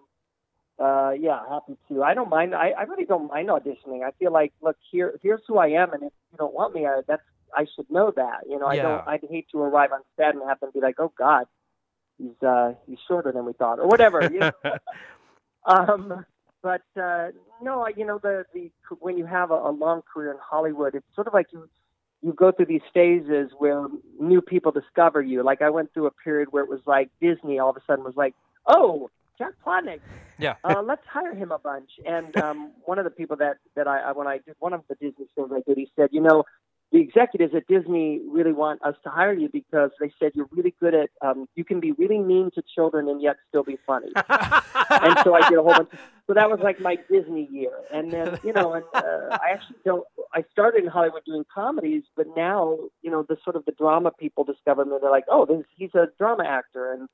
[0.80, 2.02] uh, yeah, happy to.
[2.02, 2.54] I don't mind.
[2.54, 4.02] I, I really don't mind auditioning.
[4.02, 6.86] I feel like, look, here, here's who I am, and if you don't want me,
[6.86, 7.22] I, that's
[7.56, 8.40] I should know that.
[8.48, 8.82] You know, I Yeah.
[8.82, 9.08] don't.
[9.08, 11.46] I'd hate to arrive on set and have them be like, oh God,
[12.18, 14.28] he's uh, he's shorter than we thought, or whatever.
[14.32, 14.50] You know?
[15.64, 16.24] um,
[16.62, 17.28] but uh,
[17.62, 20.94] no, I- you know, the the when you have a, a long career in Hollywood,
[20.94, 21.68] it's sort of like you
[22.22, 23.86] you go through these phases where
[24.18, 25.42] new people discover you.
[25.42, 28.04] Like I went through a period where it was like Disney all of a sudden
[28.04, 28.34] was like,
[28.66, 30.00] oh, Jack Plotnick,
[30.38, 30.56] Yeah.
[30.62, 31.88] uh, let's hire him a bunch.
[32.06, 34.82] And um, one of the people that that I I- when I did one of
[34.88, 36.44] the Disney shows I did, he said, you know,
[36.92, 40.74] the executives at Disney really want us to hire you because they said you're really
[40.80, 44.08] good at um, you can be really mean to children and yet still be funny.
[44.16, 45.90] and so I did a whole bunch.
[46.26, 49.76] so that was like my Disney year, and then you know, and uh, I actually
[49.84, 50.04] don't.
[50.34, 54.10] I started in Hollywood doing comedies, but now you know the sort of the drama
[54.18, 54.96] people discover me.
[55.00, 57.08] They're like, oh, this, he's a drama actor, and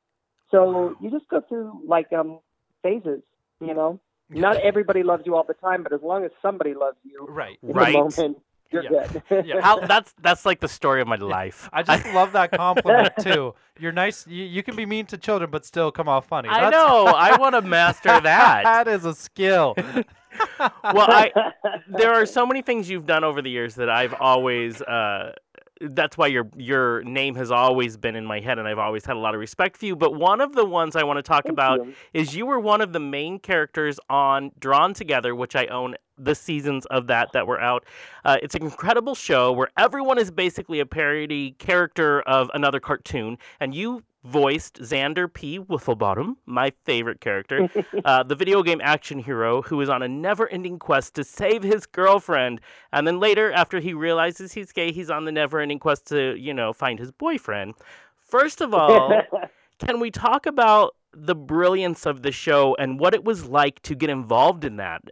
[0.50, 2.40] so you just go through like um
[2.83, 3.20] phases.
[3.61, 4.00] You know,
[4.31, 7.59] not everybody loves you all the time, but as long as somebody loves you Right.
[7.62, 7.92] Right.
[7.92, 8.38] moment,
[8.70, 9.07] you're Yeah.
[9.29, 9.46] good.
[9.46, 9.61] Yeah.
[9.61, 11.68] How that's that's like the story of my life.
[11.72, 13.55] I just love that compliment too.
[13.79, 14.26] You're nice.
[14.26, 16.48] You, you can be mean to children, but still come off funny.
[16.48, 17.07] I know.
[17.07, 18.64] I want to master that.
[18.64, 19.74] that is a skill.
[20.59, 21.33] well, I
[21.88, 24.81] there are so many things you've done over the years that I've always.
[24.83, 25.33] Uh,
[25.80, 29.16] that's why your your name has always been in my head, and I've always had
[29.16, 29.96] a lot of respect for you.
[29.96, 31.94] But one of the ones I want to talk Thank about you.
[32.14, 36.34] is you were one of the main characters on Drawn Together, which I own the
[36.34, 37.84] seasons of that that were out.
[38.24, 43.36] Uh, it's an incredible show where everyone is basically a parody character of another cartoon,
[43.60, 45.58] and you voiced Xandir P.
[45.58, 47.68] Wifflebottom, my favorite character,
[48.04, 51.86] uh, the video game action hero who is on a never-ending quest to save his
[51.86, 52.60] girlfriend,
[52.92, 56.52] and then later, after he realizes he's gay, he's on the never-ending quest to, you
[56.52, 57.74] know, find his boyfriend.
[58.16, 59.22] First of all,
[59.78, 63.94] can we talk about the brilliance of the show and what it was like to
[63.94, 65.02] get involved in that?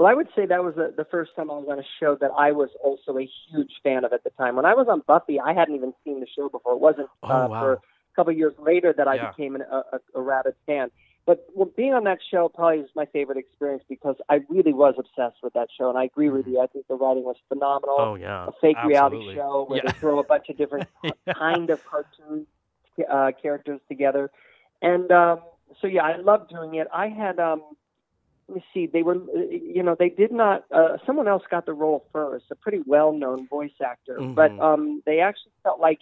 [0.00, 2.16] Well, I would say that was the, the first time I was on a show
[2.22, 4.56] that I was also a huge fan of at the time.
[4.56, 6.72] When I was on Buffy, I hadn't even seen the show before.
[6.72, 7.60] It wasn't Oh, uh, wow.
[7.60, 7.78] for a
[8.16, 9.30] couple of years later that I Yeah.
[9.30, 10.90] became an, a, a, a rabid fan.
[11.26, 14.94] But well, being on that show probably is my favorite experience because I really was
[14.96, 16.60] obsessed with that show, and I agree with you.
[16.60, 17.96] I think the writing was phenomenal.
[17.98, 18.46] Oh yeah.
[18.46, 19.92] a fake reality show where Yeah.
[19.92, 20.88] they throw a bunch of different
[21.36, 22.46] kind of cartoon
[23.06, 24.30] uh, characters together.
[24.80, 25.40] And um,
[25.82, 26.88] so, yeah, I loved doing it.
[26.90, 27.60] I had, um,
[28.50, 31.66] let me see, they were, uh, you know, they did not, uh, someone else got
[31.66, 34.18] the role first, a pretty well known voice actor.
[34.34, 34.62] But Mhm.
[34.62, 36.00] um, they actually felt like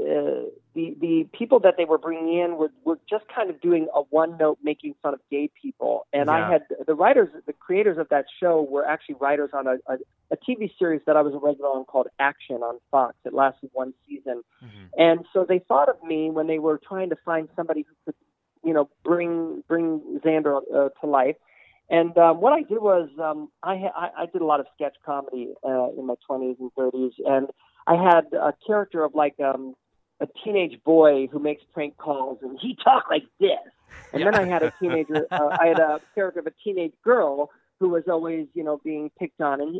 [0.00, 3.86] uh, the the people that they were bringing in were, were just kind of doing
[3.94, 6.34] a one note making fun of gay people and Yeah.
[6.34, 9.96] i had the writers the creators of that show were actually writers on a, a,
[10.32, 13.70] a tv series that i was a regular on called action on fox it lasted
[13.72, 14.88] one season Mhm.
[14.98, 18.16] and so they thought of me when they were trying to find somebody who could
[18.64, 21.36] you know bring bring xandir uh, to life
[21.90, 24.66] and um, what I did was um, I, ha- I I did a lot of
[24.74, 27.48] sketch comedy uh, in my 20s and 30s, and
[27.86, 29.74] I had a character of like um,
[30.20, 33.50] a teenage boy who makes prank calls, and he talked like this.
[34.12, 37.50] And then I had a teenager, uh, I had a character of a teenage girl
[37.80, 39.74] who was always, you know, being picked on, and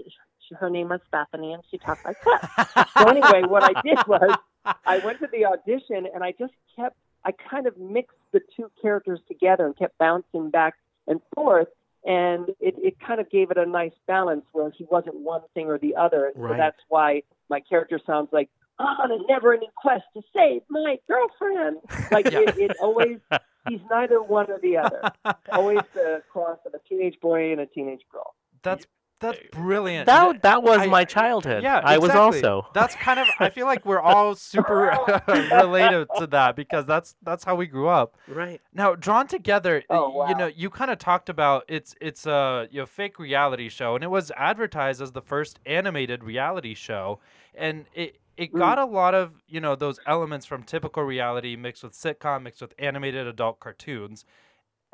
[0.46, 2.88] she, her name was Bethany, and she talked like that.
[2.98, 4.36] so anyway, what I did was
[4.84, 8.70] I went to the audition, and I just kept, I kind of mixed the two
[8.82, 10.74] characters together and kept bouncing back
[11.06, 11.68] and forth.
[12.04, 15.66] And it, it kind of gave it a nice balance where he wasn't one thing
[15.68, 16.26] or the other.
[16.26, 16.52] And Right.
[16.52, 20.62] so that's why my character sounds like ah, I'm on a never-ending quest to save
[20.68, 21.78] my girlfriend.
[22.10, 22.40] Like Yeah.
[22.40, 23.18] it, it always,
[23.64, 25.10] he's neither one or the other.
[25.52, 28.34] Always the cross of a teenage boy and a teenage girl.
[28.62, 28.86] That's
[29.32, 30.06] that's brilliant.
[30.06, 31.62] That that was I- my childhood.
[31.62, 32.42] Yeah, I was exactly.
[32.44, 32.66] also.
[32.74, 33.26] That's kind of.
[33.38, 34.96] I feel like we're all super
[35.28, 38.16] related to that because that's that's how we grew up.
[38.28, 38.60] Right.
[38.72, 42.68] Now, drawn together, Oh, y- you know, you kind of talked about it's it's a
[42.70, 47.20] you know, fake reality show, and it was advertised as the first animated reality show,
[47.54, 48.58] and it it Mm.
[48.58, 52.60] got a lot of you know those elements from typical reality mixed with sitcom, mixed
[52.60, 54.24] with animated adult cartoons,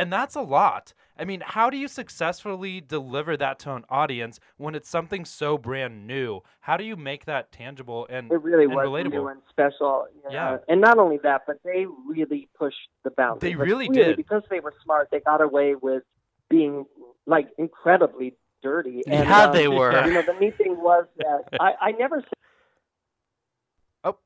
[0.00, 0.94] and that's a lot.
[1.18, 5.58] I mean, how do you successfully deliver that to an audience when it's something so
[5.58, 6.40] brand new?
[6.60, 9.10] How do you make that tangible and It really and was relatable?
[9.12, 10.06] new and special.
[10.14, 10.52] you Yeah.
[10.52, 10.60] know.
[10.68, 13.52] And not only that, but they really pushed the boundaries.
[13.52, 14.16] They Like, really did.
[14.16, 16.02] Because they were smart, they got away with
[16.48, 16.86] being
[17.26, 19.02] like incredibly dirty.
[19.06, 20.02] And, yeah, um, they were.
[20.06, 22.38] You know, the neat thing was that I, I never said,
[24.02, 24.16] Oh.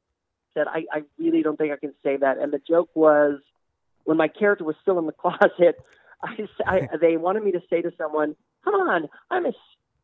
[0.56, 2.38] said I, I really don't think I can say that.
[2.38, 3.40] And the joke was
[4.04, 5.76] when my character was still in the closet,
[6.22, 9.54] I, I- they wanted me to say to someone, "Come on, I'm as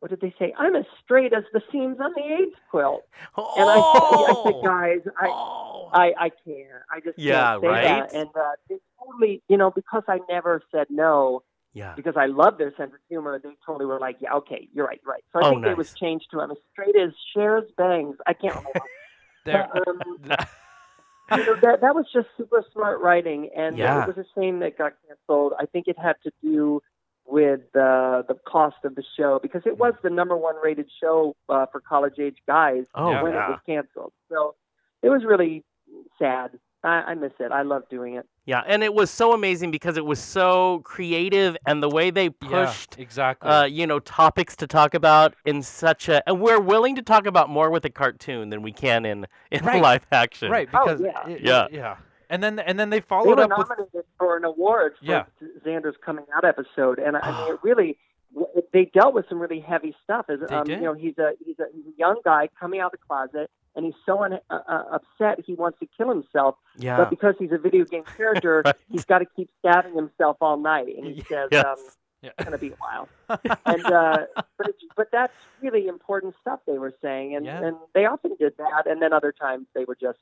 [0.00, 0.54] what did they say?
[0.58, 3.04] I'm as straight as the seams on the AIDS quilt."
[3.56, 5.90] And I, I said, guys, I, Oh.
[5.92, 6.82] I, I can't.
[6.90, 7.84] I just Yeah, can't say right?
[7.84, 8.14] that.
[8.14, 11.42] And uh, they totally, you know, because I never said no,
[11.74, 11.94] yeah.
[11.96, 13.40] because I love their sense of humor.
[13.42, 15.24] They totally were like, yeah, okay, you're right, you're right.
[15.32, 18.16] So I Oh, think it was changed to I'm as straight as Cher's bangs.
[18.26, 18.80] I can't remember.
[19.44, 19.68] there?
[19.72, 20.38] But, um,
[21.36, 24.02] you know, that that was just super smart writing, and Yeah.
[24.02, 25.52] it was a shame that got canceled.
[25.58, 26.82] I think it had to do
[27.26, 31.36] with uh, the cost of the show because it was the number one rated show
[31.48, 33.46] uh, for college age guys Oh, when yeah.
[33.46, 34.12] it was canceled.
[34.28, 34.56] So
[35.02, 35.64] it was really
[36.18, 36.58] sad.
[36.82, 37.52] I, I miss it.
[37.52, 38.26] I love doing it.
[38.50, 42.24] Yeah, and it was so amazing because it was so creative and the way they
[42.42, 43.48] Yeah, pushed exactly.
[43.48, 47.26] uh, you know, topics to talk about in such a and we're willing to talk
[47.26, 49.80] about more with a cartoon than we can in in Right.
[49.80, 50.50] live action.
[50.50, 51.28] right, Oh, because yeah.
[51.28, 51.66] it- Yeah.
[51.70, 51.96] yeah.
[52.28, 55.04] And then and then they They followed were up with nominated for an award for
[55.04, 55.26] Yeah.
[55.64, 57.98] Xandir's coming out episode, and I mean, it really
[58.72, 60.26] they dealt with some really heavy stuff.
[60.28, 60.78] As They um, did.
[60.80, 63.48] you know, he's a he's a he's a young guy coming out of the closet,
[63.76, 66.56] and he's so un- uh, uh, upset he wants to kill himself.
[66.76, 66.96] Yeah.
[66.96, 68.74] But because he's a video game character, Right.
[68.90, 71.64] he's got to keep stabbing himself all night, and he says, Yes.
[71.66, 71.76] um,
[72.22, 72.30] Yeah.
[72.38, 73.08] "It's going to be a while."
[73.66, 74.26] and uh,
[74.58, 77.62] but it's, but that's really important stuff they were saying, and Yeah.
[77.64, 80.18] and they often did that, and then other times they were just.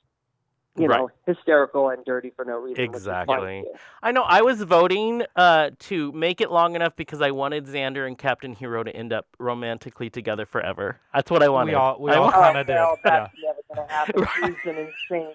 [0.79, 0.99] You Right.
[1.01, 2.87] know, hysterical and dirty for no reason.
[2.88, 3.64] which is fine, Exactly.
[4.03, 8.07] I know I was voting uh, to make it long enough because I wanted Xandir
[8.07, 11.01] and Captain Hero to end up romantically together forever.
[11.12, 11.73] That's what I wanted.
[11.73, 12.75] we all we I all Oh, kind of did.
[12.75, 13.11] well, Yeah.
[13.11, 14.27] that's never going to happen.
[14.55, 15.35] He's an insane,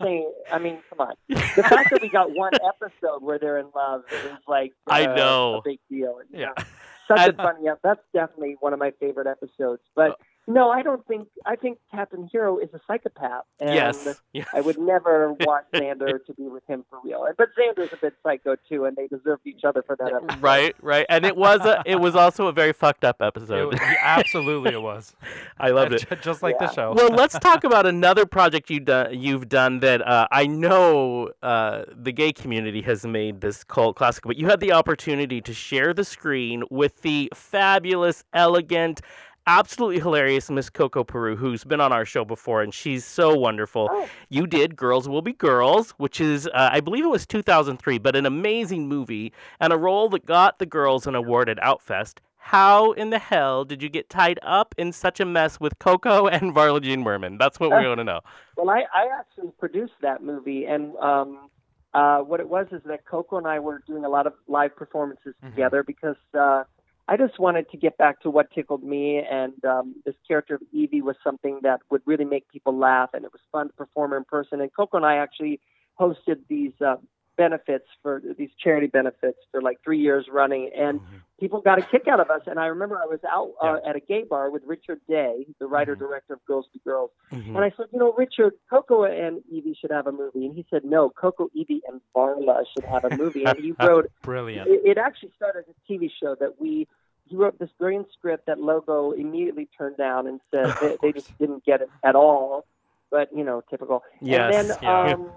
[0.00, 0.32] insane.
[0.52, 1.14] I mean, come on.
[1.28, 5.06] The fact that we got one episode where they're in love is like uh, I
[5.06, 5.56] know.
[5.56, 6.18] a big deal.
[6.30, 6.46] you Yeah.
[6.56, 6.64] know.
[7.08, 7.68] Such a funny.
[7.68, 9.82] ep- That's definitely one of my favorite episodes.
[9.96, 11.28] But no, I don't think.
[11.46, 13.44] I think Captain Hero is a psychopath.
[13.60, 14.20] And yes.
[14.32, 14.48] yes.
[14.54, 17.26] I would never want Xandir to be with him for real.
[17.36, 20.42] But Xandir's a bit psycho too, and they deserved each other for that episode.
[20.42, 23.74] Right, right, and it was a, it was also a very fucked up episode.
[23.74, 25.14] yeah, absolutely it was.
[25.60, 26.06] I loved it.
[26.22, 26.66] Just like Yeah.
[26.66, 26.92] the show.
[26.94, 31.84] well, let's talk about another project you done, you've done that uh, I know uh,
[31.94, 35.92] the gay community has made this cult classic, but you had the opportunity to share
[35.94, 39.00] the screen with the fabulous, elegant,
[39.46, 43.88] absolutely hilarious Miss Coco Peru, who's been on our show before, and she's so wonderful.
[43.90, 44.08] Oh.
[44.28, 48.16] You did Girls Will Be Girls, which is, uh, I believe it was 2003, but
[48.16, 52.18] an amazing movie and a role that got the girls an award at Outfest.
[52.42, 56.26] How in the hell did you get tied up in such a mess with Coco
[56.28, 57.36] and Varla Jean Merman?
[57.38, 58.20] That's what we want to know.
[58.56, 61.50] Well, I, I actually produced that movie, and um,
[61.92, 64.74] uh, what it was is that Coco and I were doing a lot of live
[64.74, 65.50] performances Mhm.
[65.50, 66.64] together because uh,
[67.10, 70.62] I just wanted to get back to what tickled me, and um, this character of
[70.72, 74.12] Evie was something that would really make people laugh, and it was fun to perform
[74.12, 74.60] in person.
[74.60, 75.58] And Coco and I actually
[76.00, 76.96] hosted these uh,
[77.36, 81.00] benefits for these charity benefits for like three years running, and
[81.40, 82.42] people got a kick out of us.
[82.46, 85.66] And I remember I was out uh, at a gay bar with Richard Day, the
[85.66, 87.10] writer director of Girls Be Girls.
[87.32, 87.48] Mhm.
[87.56, 90.44] And I said, you know, Richard, Coco and Evie should have a movie.
[90.44, 93.44] And he said, no, Coco, Evie, and Varla should have a movie.
[93.46, 94.68] And he wrote, Brilliant.
[94.68, 96.86] it, it actually started as a TV show that we,
[97.30, 101.36] he wrote this brilliant script that Logo immediately turned down and said they, they just
[101.38, 102.66] didn't get it at all.
[103.10, 104.02] but you know, typical.
[104.20, 105.02] Yes, And then yeah.
[105.14, 105.30] um,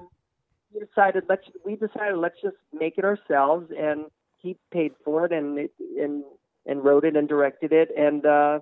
[0.74, 4.06] we decided let's we decided let's just make it ourselves, and
[4.40, 6.24] he paid for it and it, and
[6.66, 8.60] and wrote it and directed it, and uh,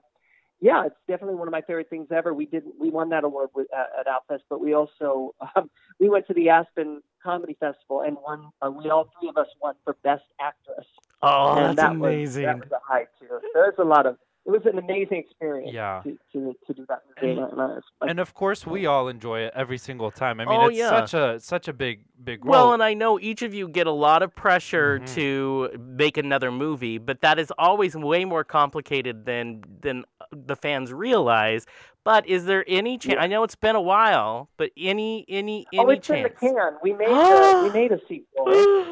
[0.59, 2.33] yeah, it's definitely one of my favorite things ever.
[2.33, 6.09] We did we won that award with, uh, at Outfest, but we also um, we
[6.09, 8.49] went to the Aspen Comedy Festival and won.
[8.61, 10.85] Uh, we all three of us won for Best Actress,
[11.23, 12.43] Oh, and that's that amazing.
[12.45, 13.39] was that was a high too.
[13.53, 16.01] There's a lot of it was an amazing experience Yeah.
[16.03, 17.03] to, to to do that.
[17.21, 20.39] And- was like, And of course, we all enjoy it every single time.
[20.39, 20.89] I mean, Oh, it's yeah.
[20.89, 22.51] such a such a big big role.
[22.51, 25.13] Well, and I know each of you get a lot of pressure Mhm.
[25.13, 30.91] to make another movie, but that is always way more complicated than than the fans
[30.91, 31.67] realize.
[32.03, 33.17] But is there any chance?
[33.19, 36.33] I know it's been a while, but any any any oh, it's in chance?
[36.41, 36.77] the can.
[36.81, 38.47] We made a, we made a sequel.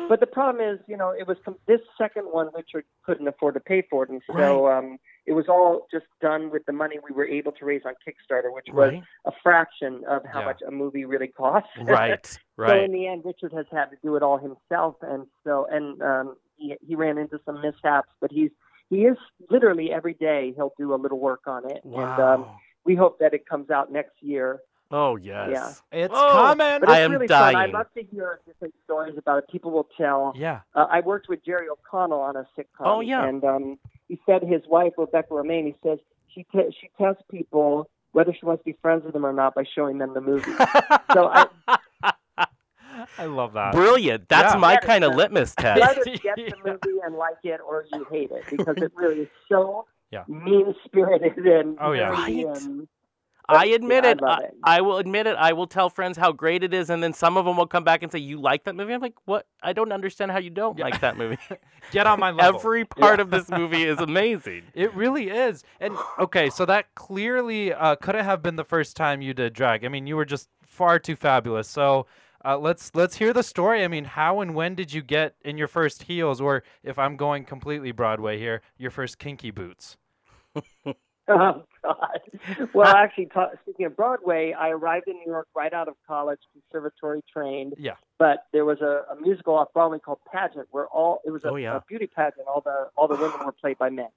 [0.08, 3.56] But the problem is, you know, it was com- this second one Richard couldn't afford
[3.56, 6.98] to pay for it, and so um, it was all just done with the money
[7.08, 10.45] we were able to raise on Kickstarter, which was right, a fraction of how Yeah.
[10.45, 11.69] much a movie really costs.
[11.82, 12.69] right, right.
[12.69, 16.00] So in the end, Richard has had to do it all himself, and so and
[16.04, 18.52] um, he he ran into some mishaps, but he's
[18.91, 19.17] he is
[19.50, 22.60] literally every day he'll do a little work on it, and um, Wow.
[22.89, 24.62] We hope that it comes out next year.
[24.89, 25.84] oh yes.
[25.91, 26.80] it's Oh, coming.
[26.80, 27.56] But it's I am really fun.
[27.56, 29.45] I love to hear different stories about it.
[29.52, 30.34] People will tell.
[30.36, 30.62] yeah.
[30.73, 32.65] Uh, I worked with Jerry O'Connell on a sitcom.
[32.91, 33.28] Oh, yeah.
[33.28, 35.65] And um, he said his wife Rebecca Romijn.
[35.67, 35.99] He says
[36.34, 39.54] she te- she tests people whether she wants to be friends with them or not
[39.54, 40.52] by showing them the movie.
[41.13, 41.45] so I
[43.17, 43.73] I love that.
[43.73, 44.28] Brilliant.
[44.30, 44.60] That's Yeah.
[44.60, 45.82] my Yeah, kind of litmus you test.
[46.08, 49.28] either get the movie and like it or you hate it because it really is
[49.47, 50.24] so Yeah.
[50.28, 52.10] mean spirited and Oh, yeah.
[52.10, 52.45] Right.
[52.45, 52.88] and-
[53.52, 54.22] I admit Yeah, it.
[54.22, 54.54] love I, it.
[54.63, 55.36] I will admit it.
[55.36, 57.84] I will tell friends how great it is, and then some of them will come
[57.84, 59.48] back and say, "You like that movie?" I'm like, "What?
[59.63, 60.86] I don't understand how you don't Yeah.
[60.86, 61.39] like that movie."
[61.91, 62.60] Get on my level.
[62.60, 63.24] Every part Yeah.
[63.24, 64.65] of this movie is amazing.
[64.76, 65.63] It really is.
[65.80, 69.84] And okay, so that clearly uh, couldn't have been the first time you did drag.
[69.84, 71.67] I mean, you were just far too fabulous.
[71.67, 72.06] So
[72.45, 73.84] uh, let's let's hear the story.
[73.84, 77.15] I mean, how and when did you get in your first heels, or if I'm
[77.17, 79.97] going completely Broadway here, your first kinky boots?
[81.32, 82.19] Oh God!
[82.73, 86.39] Well, actually, ta- speaking of Broadway, I arrived in New York right out of college,
[86.54, 87.75] conservatory trained.
[87.78, 87.97] Yeah.
[88.17, 91.49] But there was a, a musical off Broadway called Pageant, where all it was a,
[91.49, 91.75] Oh, yeah.
[91.78, 92.47] a beauty pageant.
[92.47, 94.08] All the all the women were played by men,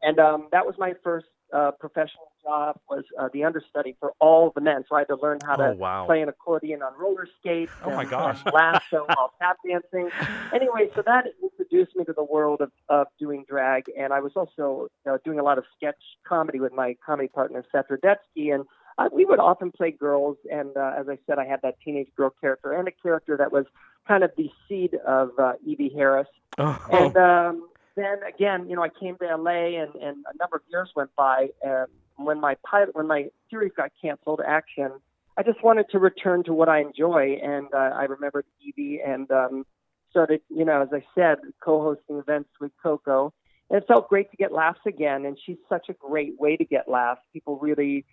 [0.00, 2.78] and um, that was my first uh, professional job.
[2.88, 5.68] Was uh, the understudy for all the men, so I had to learn how to
[5.68, 6.06] Oh wow.
[6.06, 7.72] play an accordion on roller skates.
[7.84, 8.40] Oh, my and, gosh.
[8.44, 10.10] and lasso while tap dancing.
[10.52, 14.32] Anyway, so that introduced me to the world of, of doing drag, and I was
[14.34, 18.54] also you know, doing a lot of sketch comedy with my comedy partner Seth Rudetsky,
[18.54, 18.64] and
[18.98, 20.36] uh, we would often play girls.
[20.50, 23.52] And uh, as I said, I had that teenage girl character and a character that
[23.52, 23.66] was
[24.06, 26.28] kind of the seed of uh, Evie Harris.
[26.58, 26.78] Oh.
[26.90, 30.62] And um, then again, you know, I came to LA, and, and a number of
[30.70, 31.48] years went by.
[31.62, 34.92] And when my pilot, when my series got canceled, Action,
[35.36, 39.30] I just wanted to return to what I enjoy, and uh, I remembered Evie and
[39.30, 39.64] um,
[40.10, 43.32] started, you know, as I said, co-hosting events with Coco.
[43.70, 46.64] And it felt great to get laughs again, and she's such a great way to
[46.64, 47.22] get laughs.
[47.32, 48.04] People really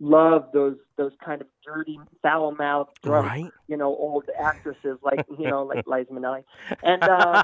[0.00, 3.50] love those those kind of dirty, foul-mouthed, drunk, right.
[3.68, 6.44] you know, old actresses like you know, like Liza Minnelli.
[6.82, 7.42] And um,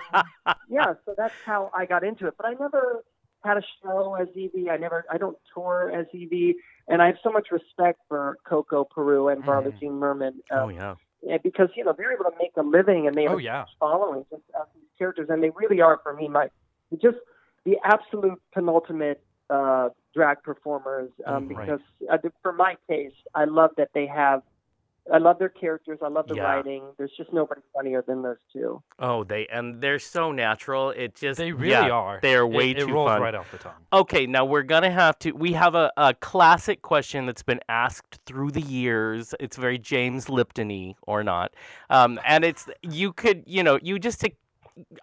[0.69, 2.35] yeah, so that's how I got into it.
[2.37, 3.05] But I never
[3.45, 4.69] had a show as Evie.
[4.69, 6.57] I never, I don't tour as Evie,
[6.89, 9.81] and I have so much respect for Coco Peru and Varla Mhm.
[9.81, 10.95] Jean Merman oh um, yeah.
[11.23, 13.65] yeah, because you know they're able to make a living and they have Oh yeah.
[13.65, 16.51] huge following just as these characters, and they really are for me my
[17.01, 17.17] just
[17.65, 21.11] the absolute penultimate uh, drag performers.
[21.27, 21.67] Um, Mm, right.
[21.67, 24.43] because uh, for my taste, I love that they have.
[25.13, 25.99] I love their characters.
[26.03, 26.43] I love the Yeah.
[26.45, 26.83] writing.
[26.99, 28.83] There's just nobody funnier than those two.
[28.99, 30.91] Oh, they and they're so natural.
[30.91, 32.19] It just They really yeah, are.
[32.23, 33.23] They are way it, too rolls fun.
[33.23, 33.73] right off the tongue.
[33.93, 35.33] Okay, now we're gonna have to.
[35.33, 39.35] We have a, a classic question that's been asked through the years.
[39.41, 41.55] It's very James Lipton-y or not,
[41.89, 44.23] um, and it's you could you know you just.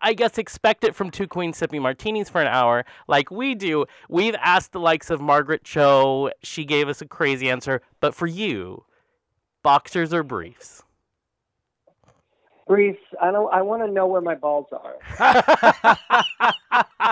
[0.02, 3.86] I guess expect it from two queens sipping martinis for an hour, like we do.
[4.10, 6.32] We've asked the likes of Margaret Cho.
[6.44, 7.82] She gave us a crazy answer.
[8.00, 8.84] But for you,
[9.64, 10.84] boxers or briefs?
[12.68, 13.00] Briefs.
[13.22, 13.54] I don't.
[13.54, 15.98] I want to know where my balls are.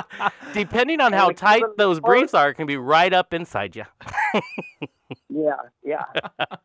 [0.53, 3.85] Depending on how tight those briefs are, it can be right up inside you.
[5.29, 6.05] Yeah, yeah.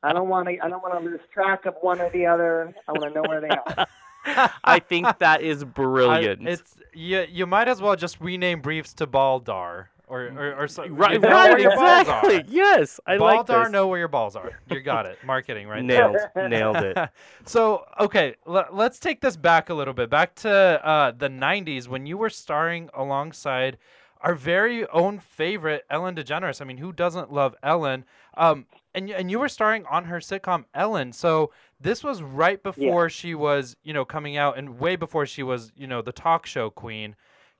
[0.02, 0.56] I don't want to.
[0.62, 2.72] I don't want to lose track of one or the other.
[2.88, 3.86] I want to know where they are.
[4.24, 6.46] I think that is I- brilliant.
[6.48, 7.26] it's you.
[7.30, 11.50] You might as well just rename briefs to Baldar or or, or so, right, right,
[11.50, 12.36] where your balls exactly.
[12.38, 12.44] are.
[12.48, 13.72] Yes, I like Baldar, this.
[13.72, 14.58] know where your balls are.
[14.68, 15.18] You got it.
[15.24, 16.30] Marketing right there.
[16.34, 16.98] nailed, nailed it.
[17.46, 21.86] so okay, l- let's take this back a little bit, back to uh, the '90s
[21.88, 23.78] when you were starring alongside
[24.22, 26.60] our very own favorite Ellen DeGeneres.
[26.60, 28.04] I mean, who doesn't love Ellen?
[28.36, 31.12] Um, and and you were starring on her sitcom Ellen.
[31.12, 35.42] So this was right before she was, you know, coming out and way before she
[35.42, 37.16] was, you know, the talk show queen.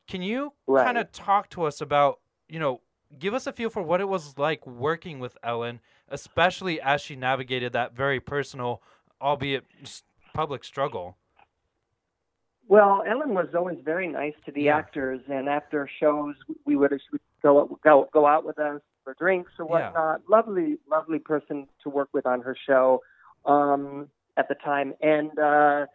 [0.09, 0.85] Can you Right.
[0.85, 2.81] kind of talk to us about, you know,
[3.19, 7.16] give us a feel for what it was like working with Ellen, especially as she
[7.16, 8.83] navigated that very personal,
[9.21, 9.64] albeit
[10.33, 11.16] public struggle?
[12.69, 14.77] Well, Ellen was always very nice to the Yeah.
[14.79, 19.53] actors, and after shows, we would would go go go out with us for drinks
[19.59, 19.93] or Yeah.
[19.93, 20.21] whatnot.
[20.29, 23.01] Lovely, lovely person to work with on her show
[23.45, 24.95] um, at the time.
[25.01, 25.87] And uh,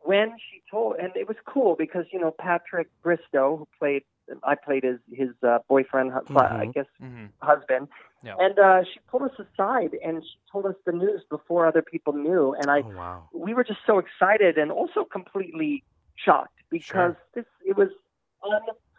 [0.00, 4.02] when she told, and it was cool because you know Patrick Bristow, who played,
[4.44, 7.26] I played his his uh, boyfriend, hu- I guess Mm-hmm.
[7.42, 7.88] husband,
[8.22, 8.38] Yeah.
[8.38, 12.12] and uh, she pulled us aside and she told us the news before other people
[12.12, 13.30] knew, and I Oh, wow.
[13.32, 15.84] we were just so excited and also completely
[16.16, 17.88] shocked because this it was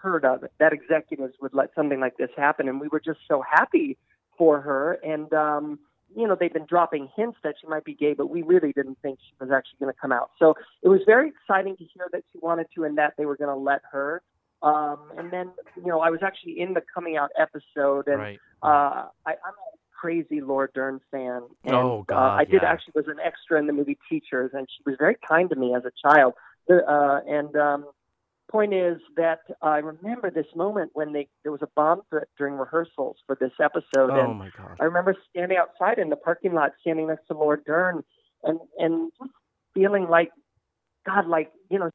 [0.04, 3.42] unheard of that executives would let something like this happen and we were just so
[3.50, 3.98] happy
[4.38, 5.80] for her and um
[6.16, 8.98] you know they've been dropping hints that she might be gay but we really didn't
[9.02, 12.08] think she was actually going to come out so it was very exciting to hear
[12.12, 14.22] that she wanted to and that they were going to let her
[14.62, 18.40] um and then you know I was actually in the coming out episode and Right.
[18.64, 21.42] uh, I, I'm a crazy Laura Dern fan.
[21.66, 22.70] And, Oh, uh, God, I did yeah.
[22.72, 25.76] actually was an extra in the movie Teachers, and she was very kind to me
[25.76, 26.34] as a child.
[26.70, 27.86] The, uh, and um,
[28.50, 32.56] point is that I remember this moment when they there was a bomb threat during
[32.56, 34.78] rehearsals for this episode, Oh, and my God.
[34.80, 38.04] I remember standing outside in the parking lot, standing next to Laura Dern,
[38.44, 39.32] and and just
[39.74, 40.32] feeling like,
[41.06, 41.90] God, like you know,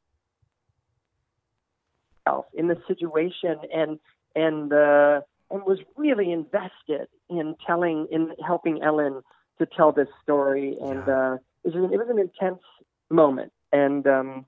[2.53, 3.99] in the situation, and
[4.35, 9.21] and uh, and was really invested in telling, in helping Ellen
[9.59, 12.61] to tell this story, and uh, it was an, it was an intense
[13.09, 14.45] moment, and um,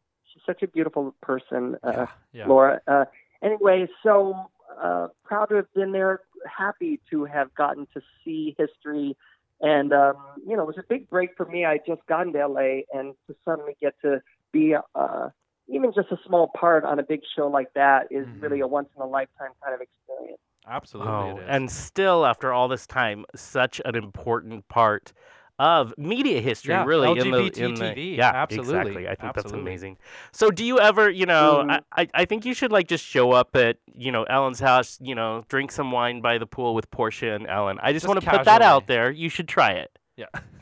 [0.48, 2.08] such a beautiful person, uh, yeah.
[2.34, 2.48] Yeah.
[2.48, 2.82] Laura.
[2.88, 3.06] Uh,
[3.44, 4.34] anyway, so
[4.82, 6.22] uh, proud to have been there.
[6.46, 9.16] Happy to have gotten to see history,
[9.62, 11.66] and um, you know, it was a big break for me.
[11.66, 14.22] I just got into LA, and to suddenly get to
[14.54, 15.30] be uh,
[15.68, 18.42] even just a small part on a big show like that is Mhm.
[18.42, 20.40] really a once in a lifetime kind of experience.
[20.68, 21.14] Absolutely.
[21.14, 21.50] Oh, it is.
[21.50, 25.14] and still, after all this time, such an important part
[25.60, 27.10] of media history, Yeah, really.
[27.20, 29.08] in the, LGBT in the, TV, yeah, absolutely, exactly.
[29.08, 29.98] I think that's amazing.
[30.32, 31.60] So, do you ever, you know.
[31.62, 31.72] Mm-hmm.
[31.72, 35.00] I, I, I think you should like just show up at, you know, Ellen's house,
[35.02, 37.80] you know, drink some wine by the pool with Portia and Ellen.
[37.82, 39.10] I just, Just want to put that out there.
[39.12, 39.98] You should try it.
[40.16, 40.26] yeah.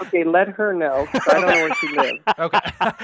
[0.00, 1.06] Okay, let her know.
[1.12, 2.18] I don't know where she lives.
[2.38, 2.58] okay.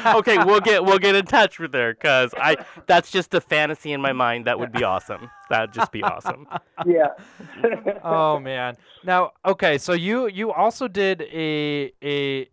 [0.07, 3.93] okay, we'll get we'll get in touch with her because I that's just a fantasy
[3.93, 4.47] in my mind.
[4.47, 5.31] That would be awesome.
[5.49, 6.47] That'd just be awesome.
[6.87, 7.09] Yeah.
[8.05, 8.77] oh man.
[9.05, 12.49] Now, okay, so you you also did a a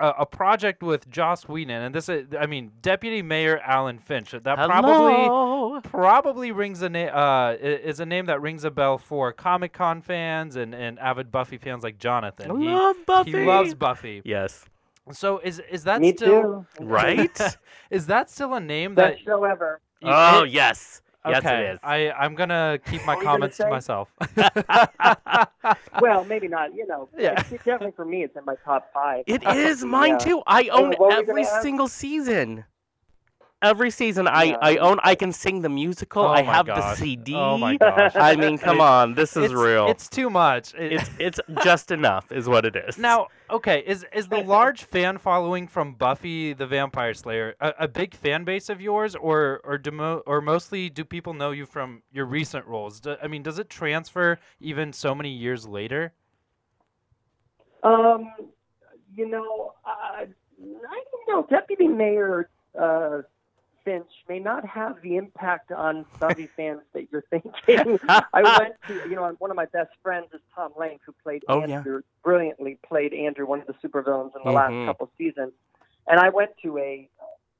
[0.00, 4.32] a, a project with Joss Whedon, and this is, I mean, Deputy Mayor Alan Finch.
[4.32, 5.80] That probably Hello.
[5.82, 10.02] probably rings a name uh is a name that rings a bell for Comic Con
[10.02, 12.50] fans and, and avid Buffy fans like Jonathan.
[12.50, 13.30] I He- love Buffy.
[13.30, 14.22] He loves Buffy.
[14.24, 14.64] Yes.
[15.12, 16.84] So is is that Me still too.
[16.84, 17.56] Right.
[17.90, 19.12] is that still a name that?
[19.14, 19.80] Best show ever.
[20.02, 21.02] oh it- yes.
[21.26, 21.78] Yes, okay, it is.
[21.82, 24.08] I I'm gonna keep my What were you gonna comments to myself.
[26.00, 26.74] Well, maybe not.
[26.74, 27.32] You know, Yeah.
[27.38, 29.24] it's definitely for me, it's in my top five.
[29.26, 30.18] It is mine Yeah.
[30.18, 30.42] too.
[30.46, 32.64] I own what every single season.
[33.64, 34.58] Every season, I, Yeah.
[34.60, 34.98] I own.
[35.02, 36.22] I can sing the musical.
[36.22, 36.98] Oh I have gosh.
[36.98, 37.34] the CD.
[37.34, 38.12] Oh my gosh.
[38.14, 39.14] I mean, come It- on.
[39.14, 39.88] This is it's, real.
[39.88, 40.74] It's too much.
[40.74, 42.98] It- it's it's just enough, is what it is.
[42.98, 47.88] Now, okay, is is the large fan following from Buffy the Vampire Slayer a, a
[47.88, 51.64] big fan base of yours, or or do mo- or mostly do people know you
[51.64, 53.00] from your recent roles?
[53.00, 56.12] Do, I mean, does it transfer even so many years later?
[57.82, 58.30] Um,
[59.14, 61.46] you know, uh, I don't know.
[61.48, 62.48] Deputy Mayor
[62.80, 63.22] uh,
[63.84, 67.98] Finch may not have the impact on Buffy fans that you're thinking.
[68.32, 71.44] I went to, you know, one of my best friends is Tom Lenk, who played
[71.48, 71.78] Oh, yeah.
[71.78, 74.54] Andrew, brilliantly played Andrew, one of the supervillains in the Mhm.
[74.54, 75.52] last couple seasons.
[76.06, 77.08] And I went to a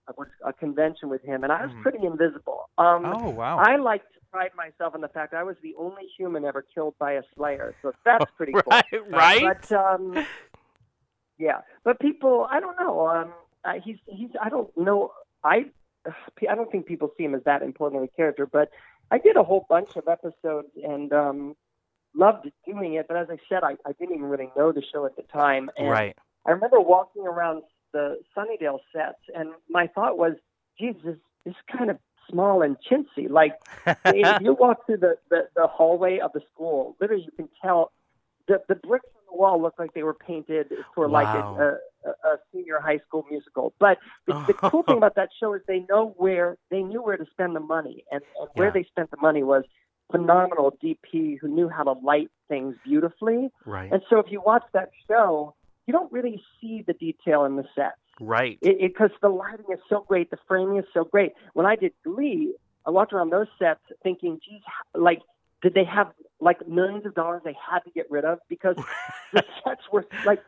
[0.06, 1.80] a, a convention with him, and I was Mhm.
[1.82, 2.68] pretty invisible.
[2.76, 3.56] Um, Oh wow!
[3.56, 6.94] I like to pride myself on the fact I was the only human ever killed
[6.98, 8.62] by a Slayer, so that's pretty cool.
[8.70, 9.58] right, right.
[9.68, 10.26] But um,
[11.38, 13.06] yeah, but people, I don't know.
[13.08, 13.32] Um,
[13.64, 14.28] uh, he's he's.
[14.40, 15.12] I don't know.
[15.42, 15.70] I
[16.50, 18.46] I don't think people see him as that important of a character.
[18.46, 18.70] But
[19.10, 21.56] I did a whole bunch of episodes and um,
[22.14, 23.06] loved doing it.
[23.08, 25.70] But as I said, I, I didn't even really know the show at the time.
[25.76, 26.16] And right.
[26.46, 27.62] I remember walking around
[27.92, 30.34] the Sunnydale sets, and my thought was,
[30.78, 31.98] "Geez, this this is kind of
[32.30, 33.30] small and chintzy.
[33.30, 33.54] Like
[34.04, 37.92] if you walk through the, the the hallway of the school, literally you can tell
[38.48, 42.36] the the bricks the wall look like they were painted for like a, a, a
[42.52, 43.74] senior high school musical.
[43.78, 47.16] But the, the cool thing about that show is they know where they knew where
[47.16, 49.64] to spend the money, and, and where they spent the money was
[50.10, 53.48] phenomenal DP who knew how to light things beautifully.
[53.64, 53.90] Right.
[53.90, 55.54] And so if you watch that show,
[55.86, 58.58] you don't really see the detail in the sets Right.
[58.62, 61.32] because the lighting is so great, the framing is so great.
[61.54, 62.54] When I did Glee,
[62.86, 64.60] I walked around those sets thinking, geez,
[64.94, 65.20] like,
[65.64, 68.76] did they have like millions of dollars they had to get rid of because
[69.32, 70.40] the sets were like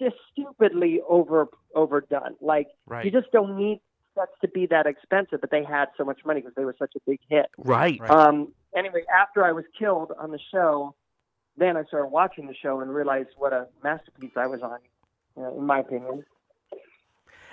[0.00, 2.36] just stupidly over overdone.
[2.40, 3.04] Like Right.
[3.04, 3.80] you just don't need
[4.16, 6.92] sets to be that expensive, but they had so much money because they were such
[6.96, 7.46] a big hit.
[7.56, 7.98] Right.
[8.00, 8.10] Right.
[8.10, 10.94] Um, anyway, after I was killed on the show,
[11.56, 14.78] then I started watching the show and realized what a masterpiece I was on,
[15.38, 16.24] uh, in my opinion.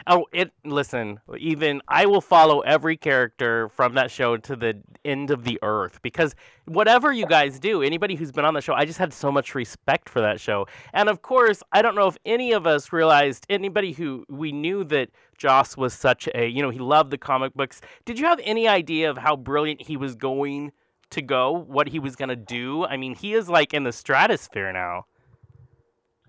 [0.08, 0.52] Oh, it.
[0.66, 5.60] Listen, even I will follow every character from that show to the end of the
[5.62, 6.36] earth because
[6.66, 9.56] whatever you guys do, anybody who's been on the show, I just had so much
[9.56, 10.68] respect for that show.
[10.93, 14.84] And of course, I don't know if any of us realized anybody who we knew
[14.86, 17.82] that Joss was such a, you know, he loved the comic books.
[18.06, 20.72] Did you have any idea of how brilliant he was going
[21.12, 21.52] to go?
[21.52, 22.86] What he was going to do?
[22.86, 25.06] I mean, he is like in the stratosphere now.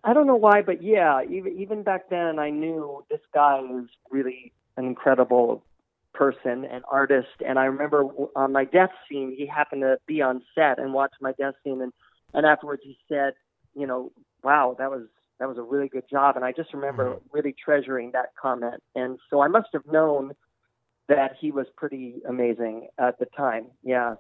[0.05, 3.87] I don't know why, but yeah, even even back then, I knew this guy was
[4.11, 5.63] really an incredible
[6.13, 7.29] person and artist.
[7.47, 11.13] And I remember on my death scene, he happened to be on set and watch
[11.21, 11.93] my death scene, and
[12.35, 13.35] and afterwards he said,
[13.75, 15.07] you know, wow, that was
[15.39, 16.37] that was a really good job.
[16.37, 17.27] And I just remember mm-hmm.
[17.33, 18.83] really treasuring that comment.
[18.95, 20.33] And so I must have known
[21.09, 23.67] that he was pretty amazing at the time.
[23.83, 24.15] Yeah.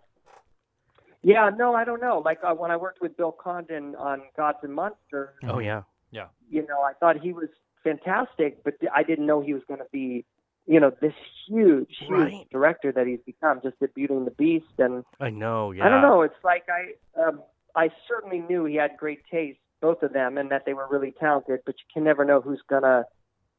[1.22, 2.20] Yeah, no, I don't know.
[2.24, 5.82] Like uh, when I worked with Bill Condon on Gods and Monsters, Oh yeah.
[6.10, 6.26] Yeah.
[6.50, 7.48] You know, I thought he was
[7.84, 10.24] fantastic, but I didn't know he was going to be,
[10.66, 11.14] you know, this
[11.48, 12.46] huge, huge Right.
[12.50, 14.66] director that he's become, just at Beauty and the Beast.
[14.78, 15.70] And I know.
[15.72, 15.86] Yeah.
[15.86, 17.42] I don't know, it's like I, um,
[17.74, 21.14] I certainly knew he had great taste, both of them, and that they were really
[21.18, 21.60] talented.
[21.64, 23.04] But you can never know who's going to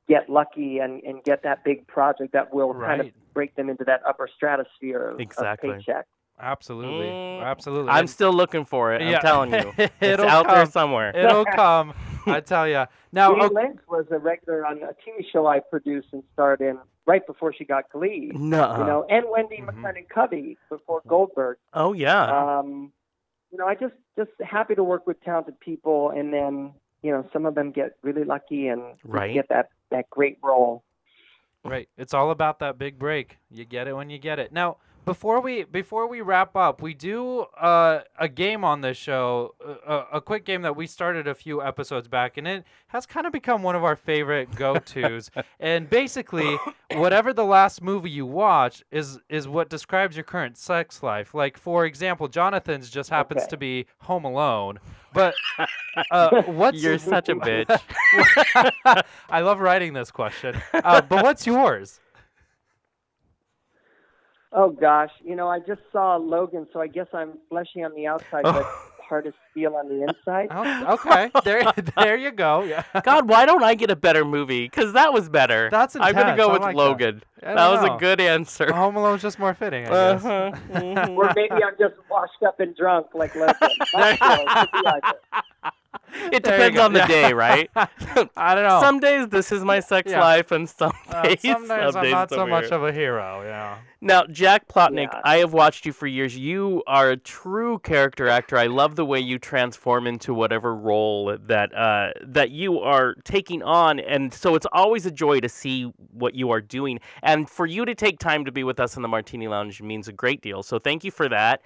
[0.07, 3.85] get lucky and and get that big project that will kind of break them into
[3.85, 5.69] that upper stratosphere of, Exactly.
[5.69, 6.05] of paycheck.
[6.39, 7.05] Absolutely.
[7.07, 7.91] Mm, Absolutely.
[7.91, 9.01] I'm still looking for it.
[9.01, 9.19] I'm Yeah.
[9.19, 9.71] telling you.
[9.77, 10.71] It's It'll out there come.
[10.71, 11.15] somewhere.
[11.15, 11.93] It'll come.
[12.25, 12.85] I tell you.
[13.11, 16.61] Now, Jane okay, Lynch was a regular on a TV show I produced and starred
[16.61, 18.31] in right before she got Glee.
[18.33, 18.77] No.
[18.77, 19.69] you know, and Wendy Mhm.
[19.81, 21.57] McLendon Covey before Goldberg.
[21.73, 22.23] Oh yeah.
[22.59, 22.91] Um,
[23.51, 26.73] you know, I just just happy to work with talented people, and then
[27.03, 29.33] you know, some of them get really lucky and Right.
[29.33, 30.83] get that that great role.
[31.65, 31.87] Right.
[31.97, 33.37] It's all about that big break.
[33.51, 34.51] You get it when you get it.
[34.51, 39.55] Now, before we before we wrap up, we do uh, a game on this show,
[39.65, 43.05] uh, a, a quick game that we started a few episodes back, and it has
[43.05, 45.29] kind of become one of our favorite go-tos.
[45.59, 46.57] and basically,
[46.93, 51.33] whatever the last movie you watch is is what describes your current sex life.
[51.33, 53.49] Like, for example, Jonathan's just happens Okay.
[53.49, 54.79] to be Home Alone,
[55.13, 55.33] but
[56.11, 57.81] uh, what's You're such a bitch.
[59.29, 60.61] I love writing this question.
[60.73, 61.99] Uh, but what's yours?
[64.55, 68.05] Oh gosh, you know, I just saw Logan, so I guess I'm fleshy on the
[68.07, 68.63] outside, but
[69.09, 70.47] hard as steel on the inside.
[70.51, 71.63] Oh, okay, there,
[71.97, 72.61] there you go.
[72.63, 72.83] Yeah.
[73.03, 74.65] God, why don't I get a better movie?
[74.65, 75.69] Because that was better.
[75.71, 76.15] That's intense.
[76.15, 76.75] I'm gonna go I with like.
[76.75, 77.23] Logan.
[77.41, 77.95] I That, was know.
[77.95, 78.71] a good answer.
[78.71, 80.23] Home Alone's just more fitting, I guess.
[80.25, 80.51] Uh-huh.
[80.71, 81.17] Mhm.
[81.17, 83.55] Or maybe I'm just washed up and drunk like Logan.
[85.93, 86.27] Not sure.
[86.31, 86.35] It could be either.
[86.35, 87.07] It There depends on the Yeah.
[87.07, 87.69] day, right?
[87.75, 88.79] I don't know.
[88.81, 90.21] Some days this is my sex Yeah.
[90.21, 93.41] life, and some Uh, days, some days I'm not so over much of a hero.
[93.43, 93.77] Yeah.
[94.01, 95.21] Now, Jack Plotnick, Yeah.
[95.23, 96.37] I have watched you for years.
[96.37, 98.57] You are a true character actor.
[98.57, 103.63] I love the way you transform into whatever role that uh, that you are taking
[103.63, 106.99] on, and so it's always a joy to see what you are doing.
[107.21, 110.07] And for you to take time to be with us in the Martini Lounge means
[110.09, 110.63] a great deal.
[110.63, 111.61] So thank you for that.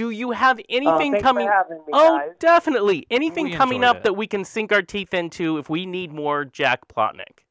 [0.00, 1.46] Do you have Oh, anything thanks coming?
[1.46, 2.30] for me, Oh, guys.
[2.38, 3.06] definitely.
[3.10, 4.04] Anything We coming up it.
[4.04, 7.44] that we can sink our teeth into if we need more Jack Plotnick?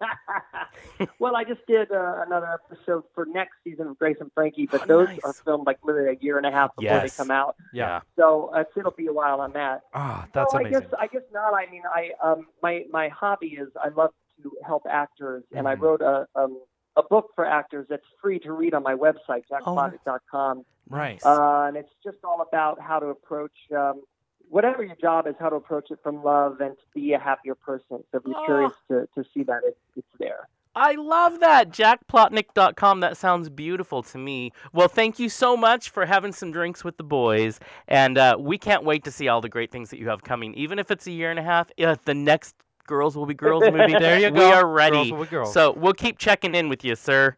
[1.18, 4.82] well, I just did uh, another episode for next season of Grace and Frankie, but
[4.82, 5.18] Oh, those nice.
[5.24, 7.02] are filmed like literally a year and a half before Yes.
[7.10, 7.56] they come out.
[7.72, 8.02] Yeah.
[8.16, 9.80] So uh, it'll be a while on that.
[9.92, 10.76] Ah, that's no, amazing.
[10.76, 11.54] I guess I guess not.
[11.54, 14.12] I mean, I um my my hobby is I love
[14.44, 15.80] to help actors, and I Mhm.
[15.80, 16.60] wrote a um
[16.96, 21.20] a book for actors that's free to read on my website Oh, jackplotnick.com, right.
[21.24, 23.52] uh, and it's just all about how to approach.
[23.76, 24.02] Um,
[24.48, 27.54] Whatever your job is, how to approach it from love and to be a happier
[27.54, 28.02] person.
[28.10, 28.44] So if you're Oh.
[28.44, 30.48] curious to, to see that, it, it's there.
[30.74, 31.70] I love that.
[31.70, 32.98] JackPlotnick.com.
[32.98, 34.52] That sounds beautiful to me.
[34.72, 37.60] Well, thank you so much for having some drinks with the boys.
[37.86, 40.52] And uh, we can't wait to see all the great things that you have coming.
[40.54, 42.56] Even if it's a year and a half, uh, the next
[42.90, 44.48] Girls Will Be Girls movie, there you go.
[44.48, 44.96] We are ready.
[44.96, 45.54] Girls will be girls.
[45.54, 47.36] So we'll keep checking in with you, sir.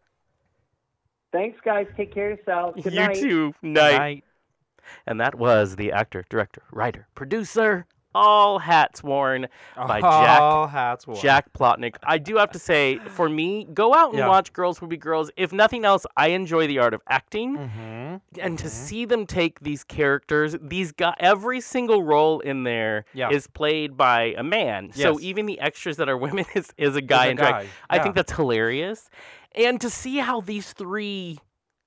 [1.31, 1.87] Thanks, guys.
[1.95, 2.83] Take care of yourselves.
[2.83, 3.17] Good you night.
[3.17, 3.55] too.
[3.61, 3.99] Night.
[3.99, 4.25] Night.
[5.07, 7.85] And that was the actor, director, writer, producer,
[8.15, 11.21] all hats worn by Jack All hats worn.
[11.21, 11.97] Jack Plotnick.
[12.03, 14.29] I do have to say, for me, go out and Yeah.
[14.29, 15.31] watch Girls Will Be Girls.
[15.37, 17.57] If nothing else, I enjoy the art of acting.
[17.57, 18.17] Mm-hmm.
[18.41, 23.15] And to see them take these characters, these guys, every single role in there is
[23.15, 23.31] Yeah.
[23.55, 24.93] played by a man.
[24.93, 27.53] So even the extras that are women is, is a guy a in drag.
[27.53, 28.03] guy, I yeah.
[28.03, 29.09] think that's hilarious.
[29.55, 31.39] And to see how these three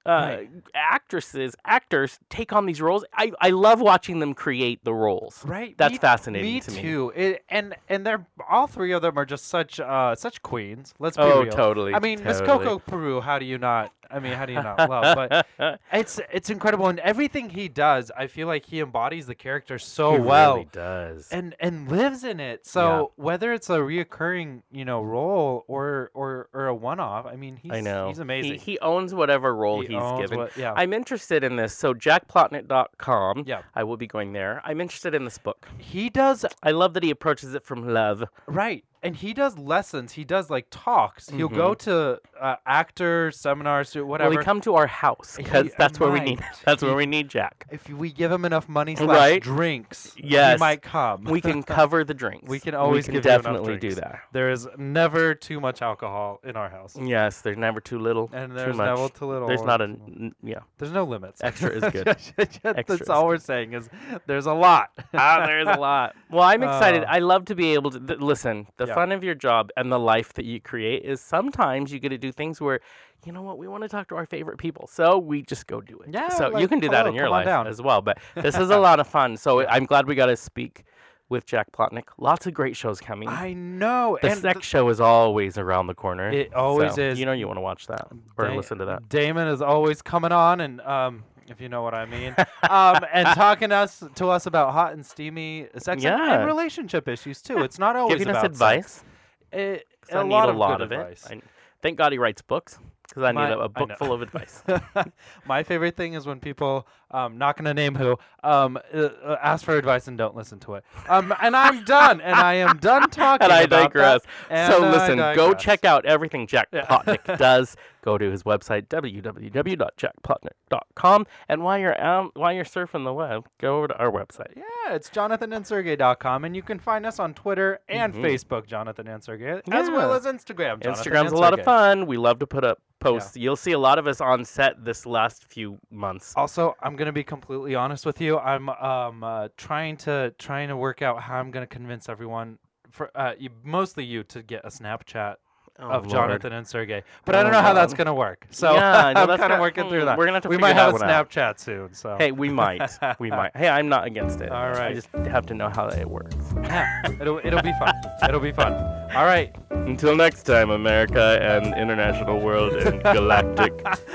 [0.06, 0.50] uh, Right.
[0.74, 5.44] actresses, actors take on these roles, I, I love watching them create the roles.
[5.46, 5.76] Right.
[5.78, 6.82] That's me, fascinating me to me.
[6.82, 7.14] too.
[7.16, 10.94] It, and and they're all three of them are just such uh such queens.
[11.00, 11.52] Let's be Oh, real.
[11.52, 11.94] totally.
[11.94, 12.66] I mean, Miss totally.
[12.66, 13.22] Coco Peru.
[13.22, 13.92] How do you not?
[14.12, 15.16] I mean, how do you not love?
[15.58, 19.78] But it's it's incredible, and everything he does, I feel like he embodies the character
[19.80, 20.18] so well.
[20.18, 20.54] He well.
[20.56, 21.30] really does.
[21.32, 22.66] and and lives in it.
[22.66, 27.56] So whether it's a reoccurring, you know, role or or or a one-off, I mean,
[27.56, 28.08] he's I know.
[28.08, 28.54] he's amazing.
[28.60, 30.38] He, he owns whatever role He he's given.
[30.40, 30.74] what- yeah.
[30.76, 31.74] I'm interested in this.
[31.74, 33.44] So jackplotnick.com.
[33.46, 33.62] Yeah.
[33.74, 34.62] I will be going there.
[34.66, 35.68] I'm interested in this book.
[35.78, 38.24] he does I love that he approaches it from love.
[38.48, 40.12] right, and he does lessons.
[40.14, 41.30] He does like talks.
[41.30, 44.32] He'll go to uh, actor seminars, or whatever.
[44.32, 45.36] Will he come to our house?
[45.38, 46.40] Because that's where we need.
[46.66, 47.66] That's where we need Jack.
[47.72, 49.42] if we give him enough money slash Right?
[49.42, 50.58] drinks, Yes.
[50.58, 51.24] he might come.
[51.26, 52.50] We can cover the drinks.
[52.50, 54.00] We can always we can give you enough definitely do drinks.
[54.02, 54.20] that.
[54.32, 58.30] There is never too much alcohol in our house, Yes, there's never too little.
[58.34, 58.86] and too there's much.
[58.88, 59.48] never too little.
[59.48, 60.60] There's not a too- n- yeah.
[60.80, 61.42] There's no limits.
[61.44, 62.06] Extra is good.
[62.06, 62.32] That's
[62.64, 63.90] Extra is all we're saying is
[64.26, 64.90] there's a lot.
[65.14, 66.16] ah, there's a lot.
[66.32, 67.04] Well, I'm excited.
[67.04, 67.08] Oh.
[67.10, 68.68] I love to be able to th- listen.
[68.78, 69.02] The Yeah.
[69.02, 72.18] fun of your job and the life that you create is sometimes you get to
[72.18, 72.80] do things where,
[73.26, 75.82] you know what, we want to talk to our favorite people, so we just go
[75.82, 76.10] do it.
[76.14, 77.68] Yeah, So you can do that in your life down.
[77.68, 78.02] as well.
[78.02, 79.38] But this is a lot of fun.
[79.38, 80.84] So I'm glad we got to speak
[81.28, 82.04] with Jack Plotnick.
[82.20, 83.28] Lots of great shows coming.
[83.28, 84.20] I know.
[84.22, 86.30] the and sex show is always around the corner.
[86.30, 87.20] It always so is.
[87.20, 89.10] You know you want to watch that or Da- listen to that.
[89.10, 92.36] Damon is always coming on and um if you know what I mean.
[92.70, 96.38] um and talking us to us about hot and steamy sex and- Yeah.
[96.40, 97.60] and relationship issues too.
[97.64, 99.04] It's not always Giving us about advice.
[99.52, 101.26] It, 'cause a I need lot a of lot good of advice.
[101.30, 101.38] it.
[101.38, 101.42] I,
[101.82, 102.78] thank God he writes books
[103.08, 103.96] because I My- need a, book know.
[103.96, 104.64] full of advice.
[105.46, 109.64] My favorite thing is when people, um, not gonna name who, um, uh, uh, ask
[109.66, 110.84] for advice and don't listen to it.
[111.08, 113.46] Um, and I'm done, and I am done talking.
[113.46, 114.22] and I that, digress.
[114.50, 116.86] and so listen, go check out everything Jack Yeah.
[116.86, 117.76] Plotnick does.
[118.02, 123.78] Go to his website www.jackplotnick.com, and while you're out, while you're surfing the web, go
[123.78, 124.54] over to our website.
[124.56, 128.22] Yeah, it's jonathanandsergey.com, and you can find us on Twitter and Mhm.
[128.22, 130.82] Facebook, Jonathan and Sergey, as well as Instagram.
[130.82, 132.06] Jonathan Instagram's a lot of fun.
[132.06, 133.36] We love to put up posts.
[133.38, 136.34] You'll see a lot of us on set this last few months.
[136.36, 138.38] Also, I'm gonna be completely honest with you.
[138.40, 142.58] I'm um uh, trying to trying to work out how I'm gonna convince everyone,
[142.92, 145.36] for uh, you, mostly you, to get a Snapchat
[145.78, 146.10] Oh, of Lord.
[146.10, 147.04] Jonathan and Sergey.
[147.26, 148.48] But I Oh, don't know how that's gonna work.
[148.50, 150.18] So Yeah, no, I'm kind of working through that.
[150.18, 151.30] we're gonna have to we might have a one out.
[151.30, 151.94] Snapchat soon.
[151.94, 152.90] So Hey, we might.
[153.20, 153.52] we might.
[153.58, 154.54] Hey, I'm not against it.
[154.54, 156.38] All right, I just have to know how it works.
[156.64, 156.88] yeah,
[157.20, 157.92] it'll it'll be fun.
[158.26, 158.72] It'll be fun.
[159.18, 159.54] All right.
[159.70, 163.74] Until next time, America and international world and galactic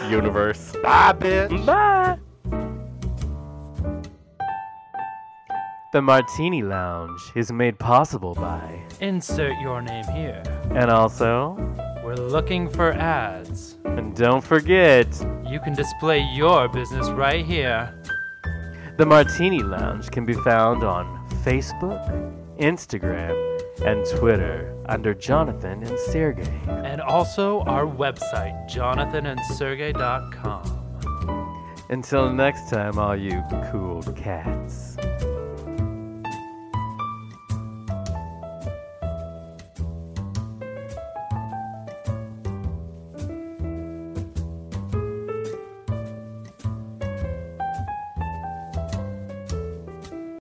[0.08, 0.72] universe.
[0.82, 1.66] Bye, bitch.
[1.66, 2.18] Bye.
[5.92, 8.80] The Martini Lounge is made possible by.
[9.00, 10.40] Insert your name here.
[10.70, 11.56] And also,
[12.04, 13.76] We're looking for ads.
[13.84, 15.08] and don't forget,
[15.44, 17.92] You can display your business right here.
[18.98, 21.98] the Martini Lounge can be found on Facebook,
[22.58, 23.34] Instagram,
[23.84, 26.46] and Twitter under Jonathan and Sergey.
[26.68, 30.76] And also our website, jonathanandsergey.com.
[31.88, 34.96] Until next time, all you cool cats.